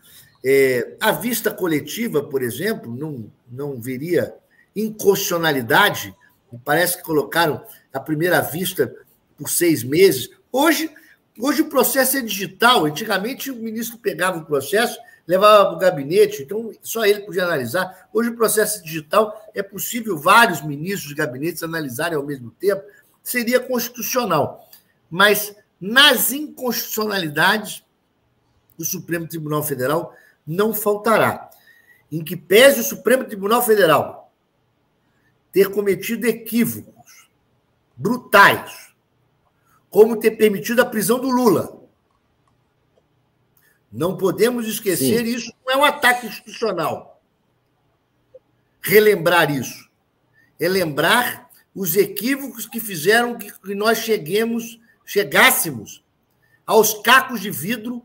[0.45, 4.35] É, a vista coletiva, por exemplo, não, não veria
[4.75, 6.15] inconstitucionalidade.
[6.65, 8.95] Parece que colocaram a primeira vista
[9.37, 10.29] por seis meses.
[10.53, 10.91] Hoje,
[11.41, 12.85] hoje o processo é digital.
[12.85, 18.09] Antigamente, o ministro pegava o processo, levava para o gabinete, então só ele podia analisar.
[18.13, 22.83] Hoje o processo digital é possível vários ministros de gabinetes analisarem ao mesmo tempo,
[23.23, 24.69] seria constitucional.
[25.11, 27.85] Mas nas inconstitucionalidades,
[28.79, 30.15] o Supremo Tribunal Federal
[30.47, 31.51] não faltará.
[32.11, 34.33] Em que pese o Supremo Tribunal Federal
[35.53, 37.31] ter cometido equívocos
[37.97, 38.90] brutais,
[39.91, 41.81] como ter permitido a prisão do Lula,
[43.93, 45.35] não podemos esquecer, Sim.
[45.35, 47.21] isso não é um ataque institucional.
[48.81, 49.91] Relembrar isso.
[50.59, 56.05] É lembrar os equívocos que fizeram que nós cheguemos, chegássemos
[56.65, 58.03] aos cacos de vidro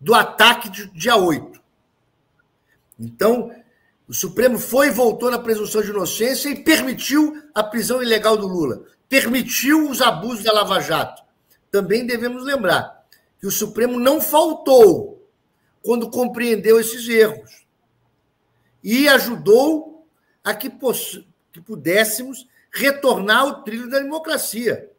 [0.00, 1.62] do ataque de dia 8.
[2.98, 3.54] Então,
[4.08, 8.48] o Supremo foi e voltou na presunção de inocência e permitiu a prisão ilegal do
[8.48, 11.22] Lula, permitiu os abusos da Lava Jato.
[11.70, 13.04] Também devemos lembrar
[13.38, 15.28] que o Supremo não faltou
[15.82, 17.66] quando compreendeu esses erros
[18.82, 20.08] e ajudou
[20.42, 20.72] a que,
[21.52, 24.90] que pudéssemos retornar ao trilho da democracia,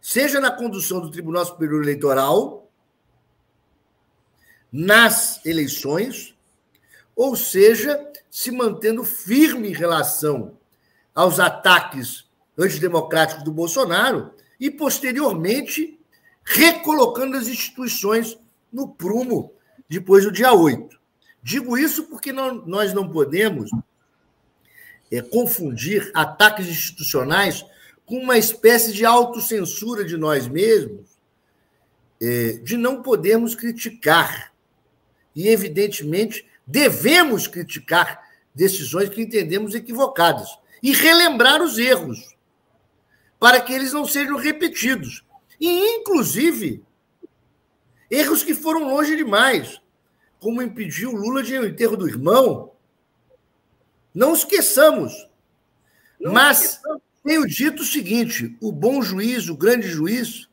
[0.00, 2.70] seja na condução do Tribunal Superior Eleitoral,
[4.70, 6.32] nas eleições,
[7.16, 10.56] ou seja, se mantendo firme em relação
[11.12, 12.21] aos ataques
[12.58, 15.98] antidemocráticos do Bolsonaro e, posteriormente,
[16.44, 18.38] recolocando as instituições
[18.72, 19.52] no prumo
[19.88, 21.00] depois do dia 8.
[21.42, 23.70] Digo isso porque não, nós não podemos
[25.10, 27.64] é, confundir ataques institucionais
[28.06, 31.18] com uma espécie de autocensura de nós mesmos,
[32.20, 34.52] é, de não podermos criticar.
[35.34, 38.22] E, evidentemente, devemos criticar
[38.54, 42.31] decisões que entendemos equivocadas e relembrar os erros,
[43.42, 45.24] para que eles não sejam repetidos.
[45.58, 46.80] E, inclusive,
[48.08, 49.80] erros que foram longe demais,
[50.38, 52.70] como impedir o Lula de ir ao enterro do irmão.
[54.14, 55.28] Não esqueçamos.
[56.20, 57.02] Não Mas esqueçamos.
[57.24, 60.48] tenho dito o seguinte: o bom juiz, o grande juiz,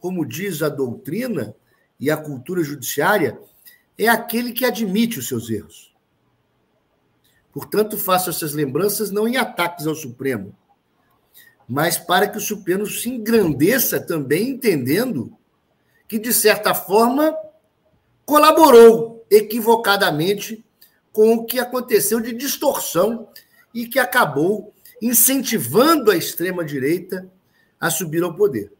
[0.00, 1.54] como diz a doutrina
[2.00, 3.40] e a cultura judiciária,
[3.96, 5.94] é aquele que admite os seus erros.
[7.52, 10.58] Portanto, faço essas lembranças não em ataques ao Supremo,
[11.70, 15.32] mas para que o Supremo se engrandeça também, entendendo
[16.08, 17.32] que, de certa forma,
[18.26, 20.64] colaborou equivocadamente
[21.12, 23.28] com o que aconteceu de distorção
[23.72, 27.30] e que acabou incentivando a extrema-direita
[27.78, 28.72] a subir ao poder.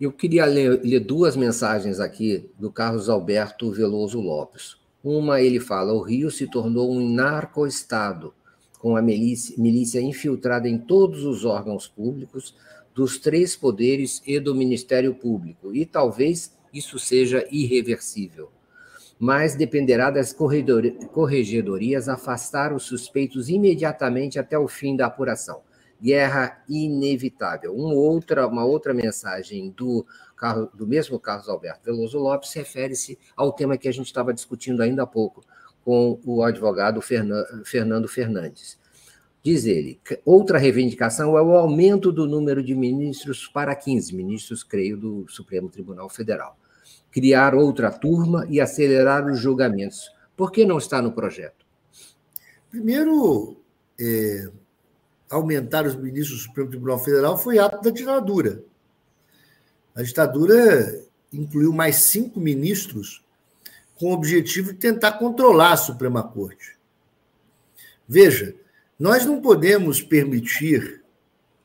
[0.00, 4.78] Eu queria ler, ler, duas mensagens aqui do Carlos Alberto Veloso Lopes.
[5.04, 8.32] Uma, ele fala: o Rio se tornou um narcoestado,
[8.78, 12.54] com a milícia, milícia infiltrada em todos os órgãos públicos,
[12.94, 18.50] dos três poderes e do Ministério Público, e talvez isso seja irreversível.
[19.18, 25.62] Mas dependerá das corregedorias afastar os suspeitos imediatamente até o fim da apuração.
[26.00, 27.74] Guerra inevitável.
[27.74, 30.06] Um outra, uma outra mensagem do
[30.74, 35.04] do mesmo Carlos Alberto Veloso Lopes, refere-se ao tema que a gente estava discutindo ainda
[35.04, 35.42] há pouco
[35.86, 38.76] com o advogado Fernando Fernandes.
[39.40, 44.96] Diz ele, outra reivindicação é o aumento do número de ministros para 15 ministros, creio,
[44.96, 46.58] do Supremo Tribunal Federal.
[47.12, 50.10] Criar outra turma e acelerar os julgamentos.
[50.36, 51.64] Por que não está no projeto?
[52.68, 53.56] Primeiro,
[54.00, 54.50] é,
[55.30, 58.64] aumentar os ministros do Supremo Tribunal Federal foi ato da ditadura.
[59.94, 63.24] A ditadura incluiu mais cinco ministros
[63.98, 66.76] com o objetivo de tentar controlar a Suprema Corte.
[68.08, 68.54] Veja,
[68.98, 71.02] nós não podemos permitir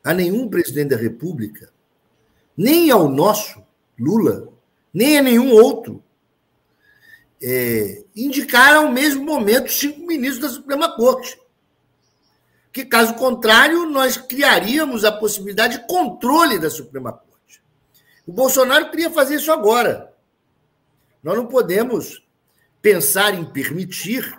[0.02, 1.72] a nenhum presidente da República,
[2.56, 3.62] nem ao nosso,
[3.98, 4.48] Lula,
[4.92, 6.02] nem a nenhum outro,
[7.42, 11.40] é, indicar ao mesmo momento cinco ministros da Suprema Corte.
[12.72, 17.62] Que, caso contrário, nós criaríamos a possibilidade de controle da Suprema Corte.
[18.26, 20.11] O Bolsonaro queria fazer isso agora.
[21.22, 22.26] Nós não podemos
[22.80, 24.38] pensar em permitir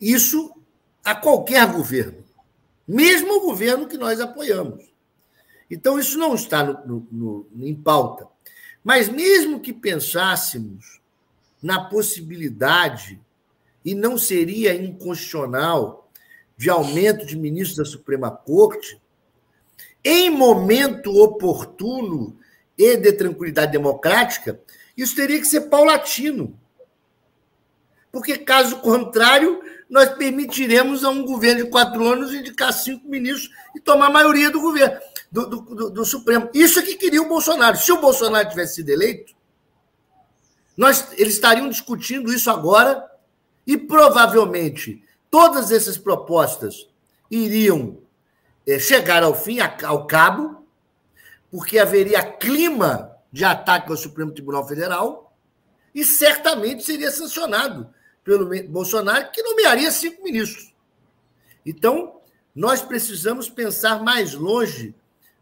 [0.00, 0.54] isso
[1.04, 2.24] a qualquer governo,
[2.88, 4.82] mesmo o governo que nós apoiamos.
[5.70, 8.26] Então, isso não está no, no, no, em pauta.
[8.82, 11.00] Mas, mesmo que pensássemos
[11.62, 13.20] na possibilidade,
[13.84, 16.10] e não seria inconstitucional,
[16.56, 19.00] de aumento de ministros da Suprema Corte,
[20.04, 22.36] em momento oportuno
[22.76, 24.60] e de tranquilidade democrática,
[24.96, 26.58] isso teria que ser paulatino.
[28.12, 33.80] Porque, caso contrário, nós permitiremos a um governo de quatro anos indicar cinco ministros e
[33.80, 34.98] tomar a maioria do governo,
[35.30, 36.48] do, do, do, do Supremo.
[36.54, 37.76] Isso é que queria o Bolsonaro.
[37.76, 39.34] Se o Bolsonaro tivesse sido eleito,
[40.76, 43.04] nós, eles estariam discutindo isso agora
[43.66, 46.88] e provavelmente todas essas propostas
[47.30, 47.98] iriam
[48.66, 50.64] é, chegar ao fim, ao cabo,
[51.50, 55.36] porque haveria clima de ataque ao Supremo Tribunal Federal
[55.92, 60.72] e certamente seria sancionado pelo Bolsonaro, que nomearia cinco ministros.
[61.66, 62.20] Então,
[62.54, 64.94] nós precisamos pensar mais longe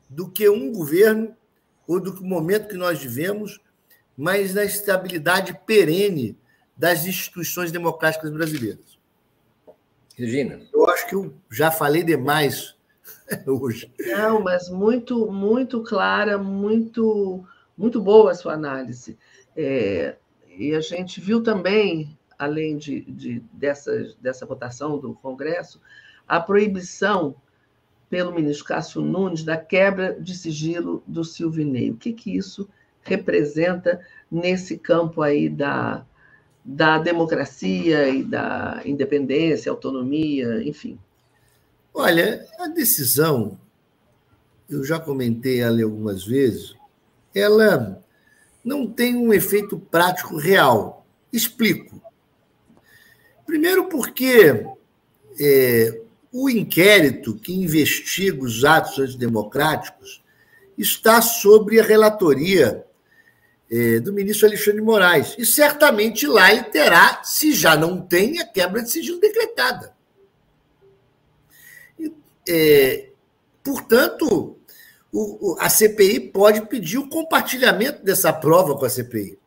[0.08, 1.36] do que um governo
[1.86, 3.60] ou do que o momento que nós vivemos,
[4.16, 6.34] mas na estabilidade perene
[6.74, 8.98] das instituições democráticas brasileiras.
[10.16, 10.62] Regina.
[10.72, 12.74] Eu acho que eu já falei demais
[13.46, 13.92] hoje.
[14.00, 17.44] Não, mas muito, muito clara, muito,
[17.76, 19.18] muito boa a sua análise.
[19.56, 20.16] É,
[20.58, 25.80] e a gente viu também, além de, de, dessa, votação do Congresso,
[26.26, 27.34] a proibição
[28.08, 31.90] pelo ministro Cássio Nunes da quebra de sigilo do Silvinei.
[31.90, 32.68] O que, que isso
[33.02, 34.00] representa
[34.30, 36.04] nesse campo aí da,
[36.64, 40.98] da democracia e da independência, autonomia, enfim?
[41.94, 43.58] Olha, a decisão,
[44.68, 46.74] eu já comentei ela algumas vezes,
[47.34, 48.02] ela
[48.64, 51.06] não tem um efeito prático real.
[51.32, 52.00] Explico.
[53.46, 54.64] Primeiro, porque
[55.40, 56.00] é,
[56.32, 60.22] o inquérito que investiga os atos antidemocráticos
[60.76, 62.84] está sobre a relatoria
[63.70, 65.34] é, do ministro Alexandre de Moraes.
[65.38, 69.94] E certamente lá ele terá, se já não tem, a quebra de sigilo decretada.
[72.46, 73.08] É,
[73.62, 74.56] portanto,
[75.12, 79.38] o, a CPI pode pedir o compartilhamento dessa prova com a CPI.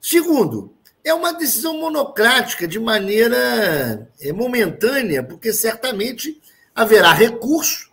[0.00, 0.72] Segundo,
[1.04, 6.40] é uma decisão monocrática, de maneira é, momentânea, porque certamente
[6.74, 7.92] haverá recurso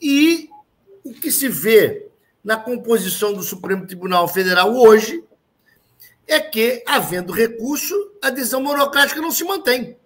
[0.00, 0.48] e
[1.04, 2.08] o que se vê
[2.42, 5.22] na composição do Supremo Tribunal Federal hoje
[6.26, 9.96] é que, havendo recurso, a decisão monocrática não se mantém.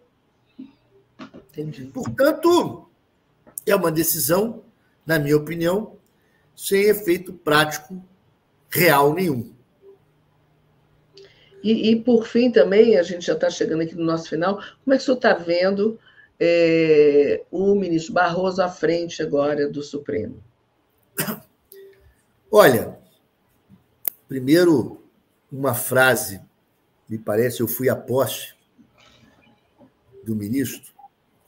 [1.50, 1.84] Entendi.
[1.84, 2.88] Portanto,
[3.66, 4.62] é uma decisão,
[5.06, 5.96] na minha opinião,
[6.56, 8.02] sem efeito prático
[8.70, 9.52] real nenhum.
[11.62, 14.94] E, e, por fim, também, a gente já está chegando aqui no nosso final, como
[14.94, 15.98] é que o senhor está vendo
[16.38, 20.42] é, o ministro Barroso à frente agora do Supremo?
[22.52, 22.98] Olha,
[24.28, 25.02] primeiro,
[25.50, 26.40] uma frase,
[27.08, 28.54] me parece, eu fui a posse
[30.22, 30.92] do ministro,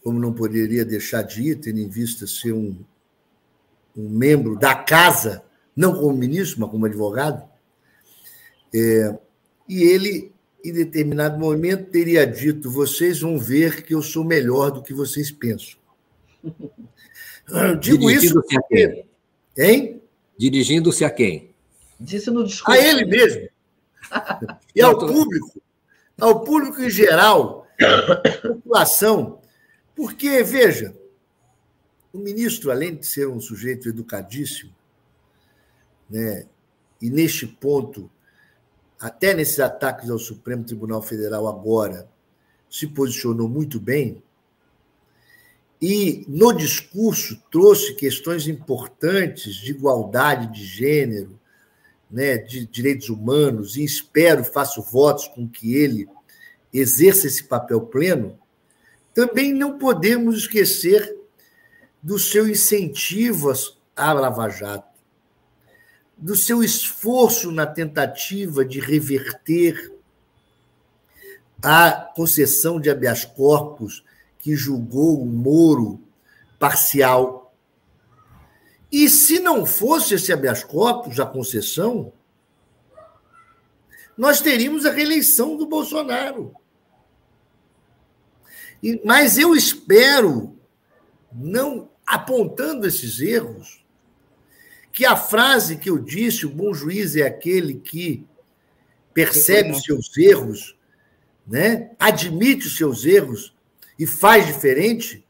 [0.02, 2.82] como não poderia deixar de ir, tendo em vista ser um,
[3.96, 5.42] um membro da casa,
[5.74, 7.42] não como ministro, mas como advogado.
[8.74, 9.16] É,
[9.68, 10.32] e ele,
[10.64, 15.30] em determinado momento, teria dito: vocês vão ver que eu sou melhor do que vocês
[15.30, 15.78] pensam.
[17.48, 19.04] Eu digo Dirigindo isso porque.
[19.56, 20.02] Hein?
[20.36, 21.54] Dirigindo-se a quem?
[21.98, 22.78] Disse no discurso.
[22.78, 23.48] A ele mesmo.
[24.74, 25.62] E ao público.
[26.20, 29.40] Ao público em geral, à população.
[29.94, 30.94] Porque, veja,
[32.16, 34.74] o ministro, além de ser um sujeito educadíssimo,
[36.08, 36.46] né,
[37.00, 38.10] e neste ponto,
[38.98, 42.08] até nesses ataques ao Supremo Tribunal Federal agora,
[42.70, 44.22] se posicionou muito bem,
[45.80, 51.38] e no discurso trouxe questões importantes de igualdade de gênero,
[52.10, 56.08] né, de direitos humanos, e espero, faço votos com que ele
[56.72, 58.38] exerça esse papel pleno,
[59.12, 61.16] também não podemos esquecer
[62.06, 63.52] do seu incentivo
[63.96, 65.00] à Lava Jato,
[66.16, 69.92] do seu esforço na tentativa de reverter
[71.60, 74.04] a concessão de habeas corpus
[74.38, 76.00] que julgou o Moro
[76.60, 77.52] parcial.
[78.92, 82.12] E se não fosse esse habeas corpus, a concessão,
[84.16, 86.54] nós teríamos a reeleição do Bolsonaro.
[89.04, 90.56] Mas eu espero,
[91.32, 93.84] não apontando esses erros,
[94.92, 98.26] que a frase que eu disse, o bom juiz é aquele que
[99.12, 100.76] percebe os seus erros,
[101.46, 101.90] né?
[101.98, 103.54] admite os seus erros
[103.98, 105.26] e faz diferente,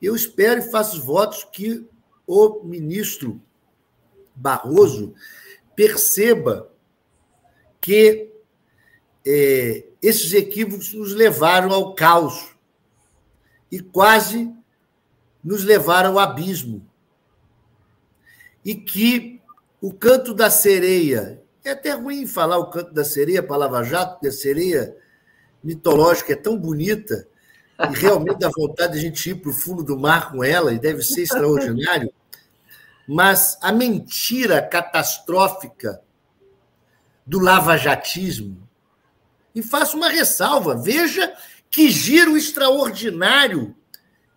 [0.00, 1.86] eu espero e faço votos que
[2.26, 3.40] o ministro
[4.34, 5.14] Barroso
[5.74, 6.70] perceba
[7.80, 8.30] que
[9.26, 12.54] é, esses equívocos nos levaram ao caos
[13.70, 14.52] e quase
[15.48, 16.86] nos levaram ao abismo.
[18.62, 19.40] E que
[19.80, 24.12] o canto da sereia, é até ruim falar o canto da sereia, a palavra jato,
[24.14, 24.94] porque a sereia
[25.64, 27.26] mitológica é tão bonita,
[27.80, 30.70] e realmente dá vontade de a gente ir para o fundo do mar com ela,
[30.70, 32.12] e deve ser extraordinário.
[33.06, 36.02] Mas a mentira catastrófica
[37.24, 38.68] do lavajatismo,
[39.54, 41.34] e faço uma ressalva, veja
[41.70, 43.74] que giro extraordinário.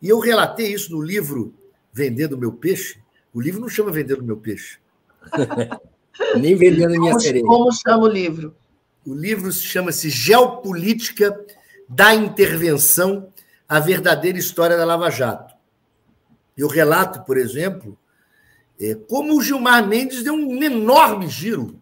[0.01, 1.53] E eu relatei isso no livro
[1.93, 2.99] Vendendo Meu Peixe.
[3.33, 4.79] O livro não chama Vendendo Meu Peixe.
[6.37, 7.45] Nem Vendendo Minha Sereia.
[7.45, 8.55] Como chama o livro?
[9.05, 11.39] O livro chama-se Geopolítica
[11.87, 13.31] da Intervenção
[13.67, 15.55] a verdadeira história da Lava Jato.
[16.57, 17.97] Eu relato, por exemplo,
[18.77, 21.79] é, como o Gilmar Mendes deu um enorme giro.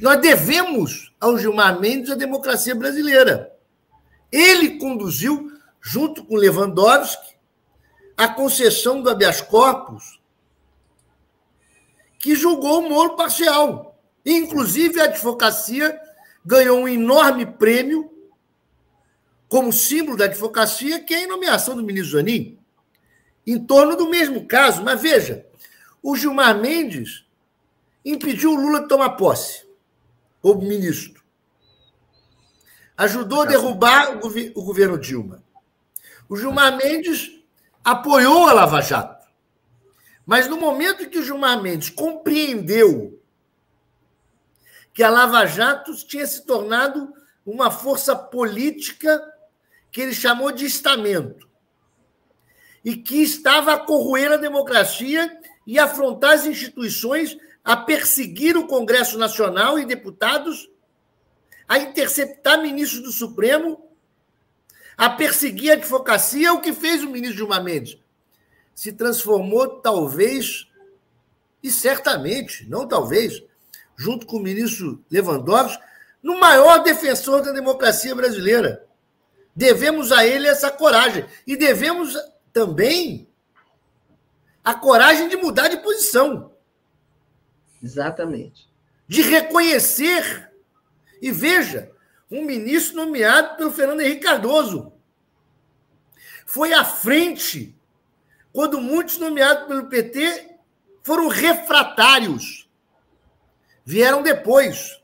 [0.00, 3.52] Nós devemos ao Gilmar Mendes a democracia brasileira.
[4.32, 5.52] Ele conduziu,
[5.84, 7.36] junto com Lewandowski,
[8.16, 10.18] a concessão do habeas corpus,
[12.18, 14.00] que julgou o Moro parcial.
[14.24, 16.00] Inclusive, a advocacia
[16.42, 18.10] ganhou um enorme prêmio
[19.46, 22.58] como símbolo da advocacia, que é a nomeação do ministro Zanin,
[23.46, 24.82] em torno do mesmo caso.
[24.82, 25.46] Mas veja,
[26.02, 27.26] o Gilmar Mendes
[28.02, 29.66] impediu o Lula de tomar posse,
[30.42, 31.22] o ministro.
[32.96, 35.43] Ajudou a derrubar o governo Dilma.
[36.28, 37.30] O Gilmar Mendes
[37.82, 39.26] apoiou a Lava Jato.
[40.24, 43.20] Mas no momento que o Gilmar Mendes compreendeu
[44.92, 47.12] que a Lava Jato tinha se tornado
[47.44, 49.20] uma força política
[49.90, 51.48] que ele chamou de estamento,
[52.84, 59.18] e que estava a corroer a democracia e afrontar as instituições, a perseguir o Congresso
[59.18, 60.68] Nacional e deputados,
[61.66, 63.88] a interceptar ministros do Supremo,
[64.96, 67.98] a perseguir a advocacia, o que fez o ministro Gilmar Mendes.
[68.74, 70.68] Se transformou, talvez,
[71.62, 73.42] e certamente, não talvez,
[73.96, 75.82] junto com o ministro Lewandowski,
[76.22, 78.86] no maior defensor da democracia brasileira.
[79.54, 81.26] Devemos a ele essa coragem.
[81.46, 82.16] E devemos
[82.52, 83.28] também
[84.64, 86.52] a coragem de mudar de posição.
[87.82, 88.68] Exatamente.
[89.06, 90.50] De reconhecer.
[91.20, 91.92] E veja,
[92.30, 94.92] um ministro nomeado pelo Fernando Henrique Cardoso
[96.46, 97.76] foi à frente
[98.52, 100.58] quando muitos nomeados pelo PT
[101.02, 102.68] foram refratários.
[103.84, 105.00] Vieram depois.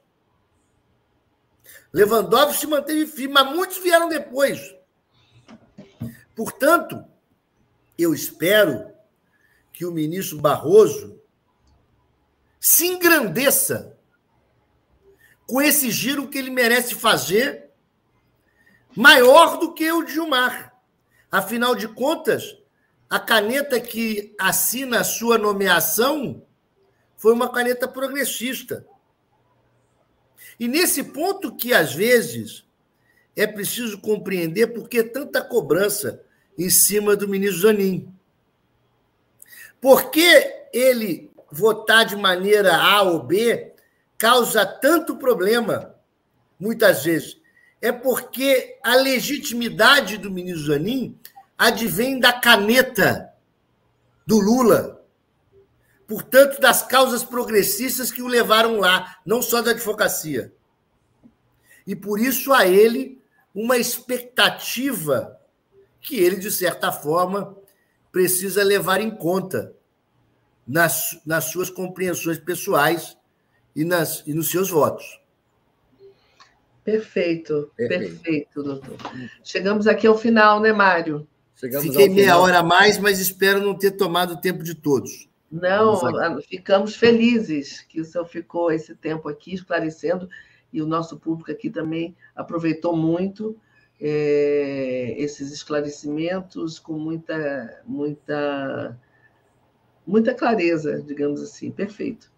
[1.93, 4.75] Lewandowski se manteve firme, mas muitos vieram depois.
[6.35, 7.05] Portanto,
[7.99, 8.91] eu espero
[9.73, 11.21] que o ministro Barroso
[12.59, 13.99] se engrandeça
[15.51, 17.71] com esse giro que ele merece fazer
[18.95, 20.73] maior do que o de Gilmar.
[21.29, 22.57] Afinal de contas,
[23.09, 26.47] a caneta que assina a sua nomeação
[27.17, 28.87] foi uma caneta progressista.
[30.59, 32.65] E nesse ponto que, às vezes,
[33.35, 36.23] é preciso compreender por que tanta cobrança
[36.57, 38.15] em cima do ministro Zanin.
[39.81, 43.70] Por que ele votar de maneira A ou B
[44.21, 45.95] causa tanto problema,
[46.59, 47.41] muitas vezes?
[47.81, 51.19] É porque a legitimidade do ministro Zanin
[51.57, 53.33] advém da caneta
[54.27, 55.03] do Lula.
[56.07, 60.53] Portanto, das causas progressistas que o levaram lá, não só da advocacia.
[61.87, 63.23] E por isso a ele
[63.55, 65.41] uma expectativa
[65.99, 67.57] que ele, de certa forma,
[68.13, 69.75] precisa levar em conta
[70.67, 73.17] nas, nas suas compreensões pessoais
[73.75, 75.21] e, nas, e nos seus votos.
[76.85, 78.97] Perfeito, perfeito, perfeito, doutor.
[79.45, 81.27] Chegamos aqui ao final, né, Mário?
[81.55, 85.29] Chegamos Fiquei meia hora a mais, mas espero não ter tomado o tempo de todos.
[85.51, 86.01] Não,
[86.43, 90.29] ficamos felizes que o senhor ficou esse tempo aqui esclarecendo
[90.73, 93.57] e o nosso público aqui também aproveitou muito
[94.01, 98.99] é, esses esclarecimentos com muita, muita,
[100.07, 101.71] muita clareza, digamos assim.
[101.71, 102.33] Perfeito.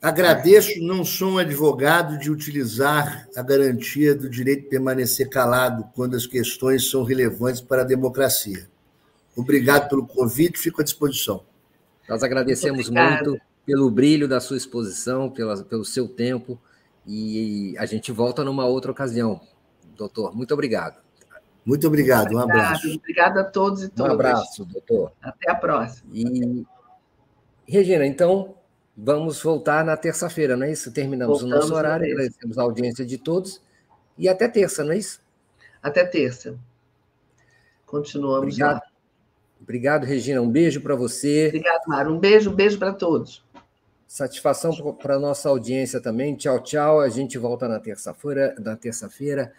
[0.00, 6.14] Agradeço, não sou um advogado de utilizar a garantia do direito de permanecer calado quando
[6.14, 8.68] as questões são relevantes para a democracia.
[9.34, 11.44] Obrigado pelo convite, fico à disposição.
[12.08, 16.58] Nós agradecemos muito, muito pelo brilho da sua exposição, pela, pelo seu tempo,
[17.06, 19.40] e a gente volta numa outra ocasião.
[19.96, 21.00] Doutor, muito obrigado.
[21.64, 22.88] Muito obrigado, um abraço.
[22.94, 24.12] Obrigada a todos e todas.
[24.12, 25.12] Um abraço, doutor.
[25.20, 26.08] Até a próxima.
[26.12, 26.64] E,
[27.66, 28.54] Regina, então,
[28.96, 30.90] Vamos voltar na terça-feira, não é isso?
[30.90, 33.60] Terminamos Voltamos o nosso horário, agradecemos a audiência de todos
[34.16, 35.20] e até terça, não é isso?
[35.82, 36.58] Até terça.
[37.84, 38.76] Continuamos Obrigado.
[38.76, 38.82] lá.
[39.60, 40.40] Obrigado, Regina.
[40.40, 41.48] Um beijo para você.
[41.48, 42.10] Obrigado, Mara.
[42.10, 43.44] Um beijo, um beijo para todos.
[44.06, 46.34] Satisfação para a nossa audiência também.
[46.34, 47.00] Tchau, tchau.
[47.00, 48.54] A gente volta na terça-feira.
[48.58, 49.52] Na terça-feira.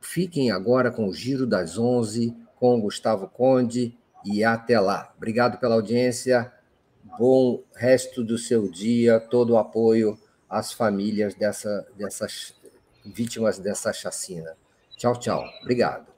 [0.00, 5.12] Fiquem agora com o Giro das 11 com Gustavo Conde e até lá.
[5.16, 6.52] Obrigado pela audiência
[7.18, 12.54] bom resto do seu dia, todo o apoio às famílias dessa, dessas
[13.04, 14.56] vítimas dessa chacina.
[14.96, 15.44] Tchau, tchau.
[15.62, 16.17] Obrigado.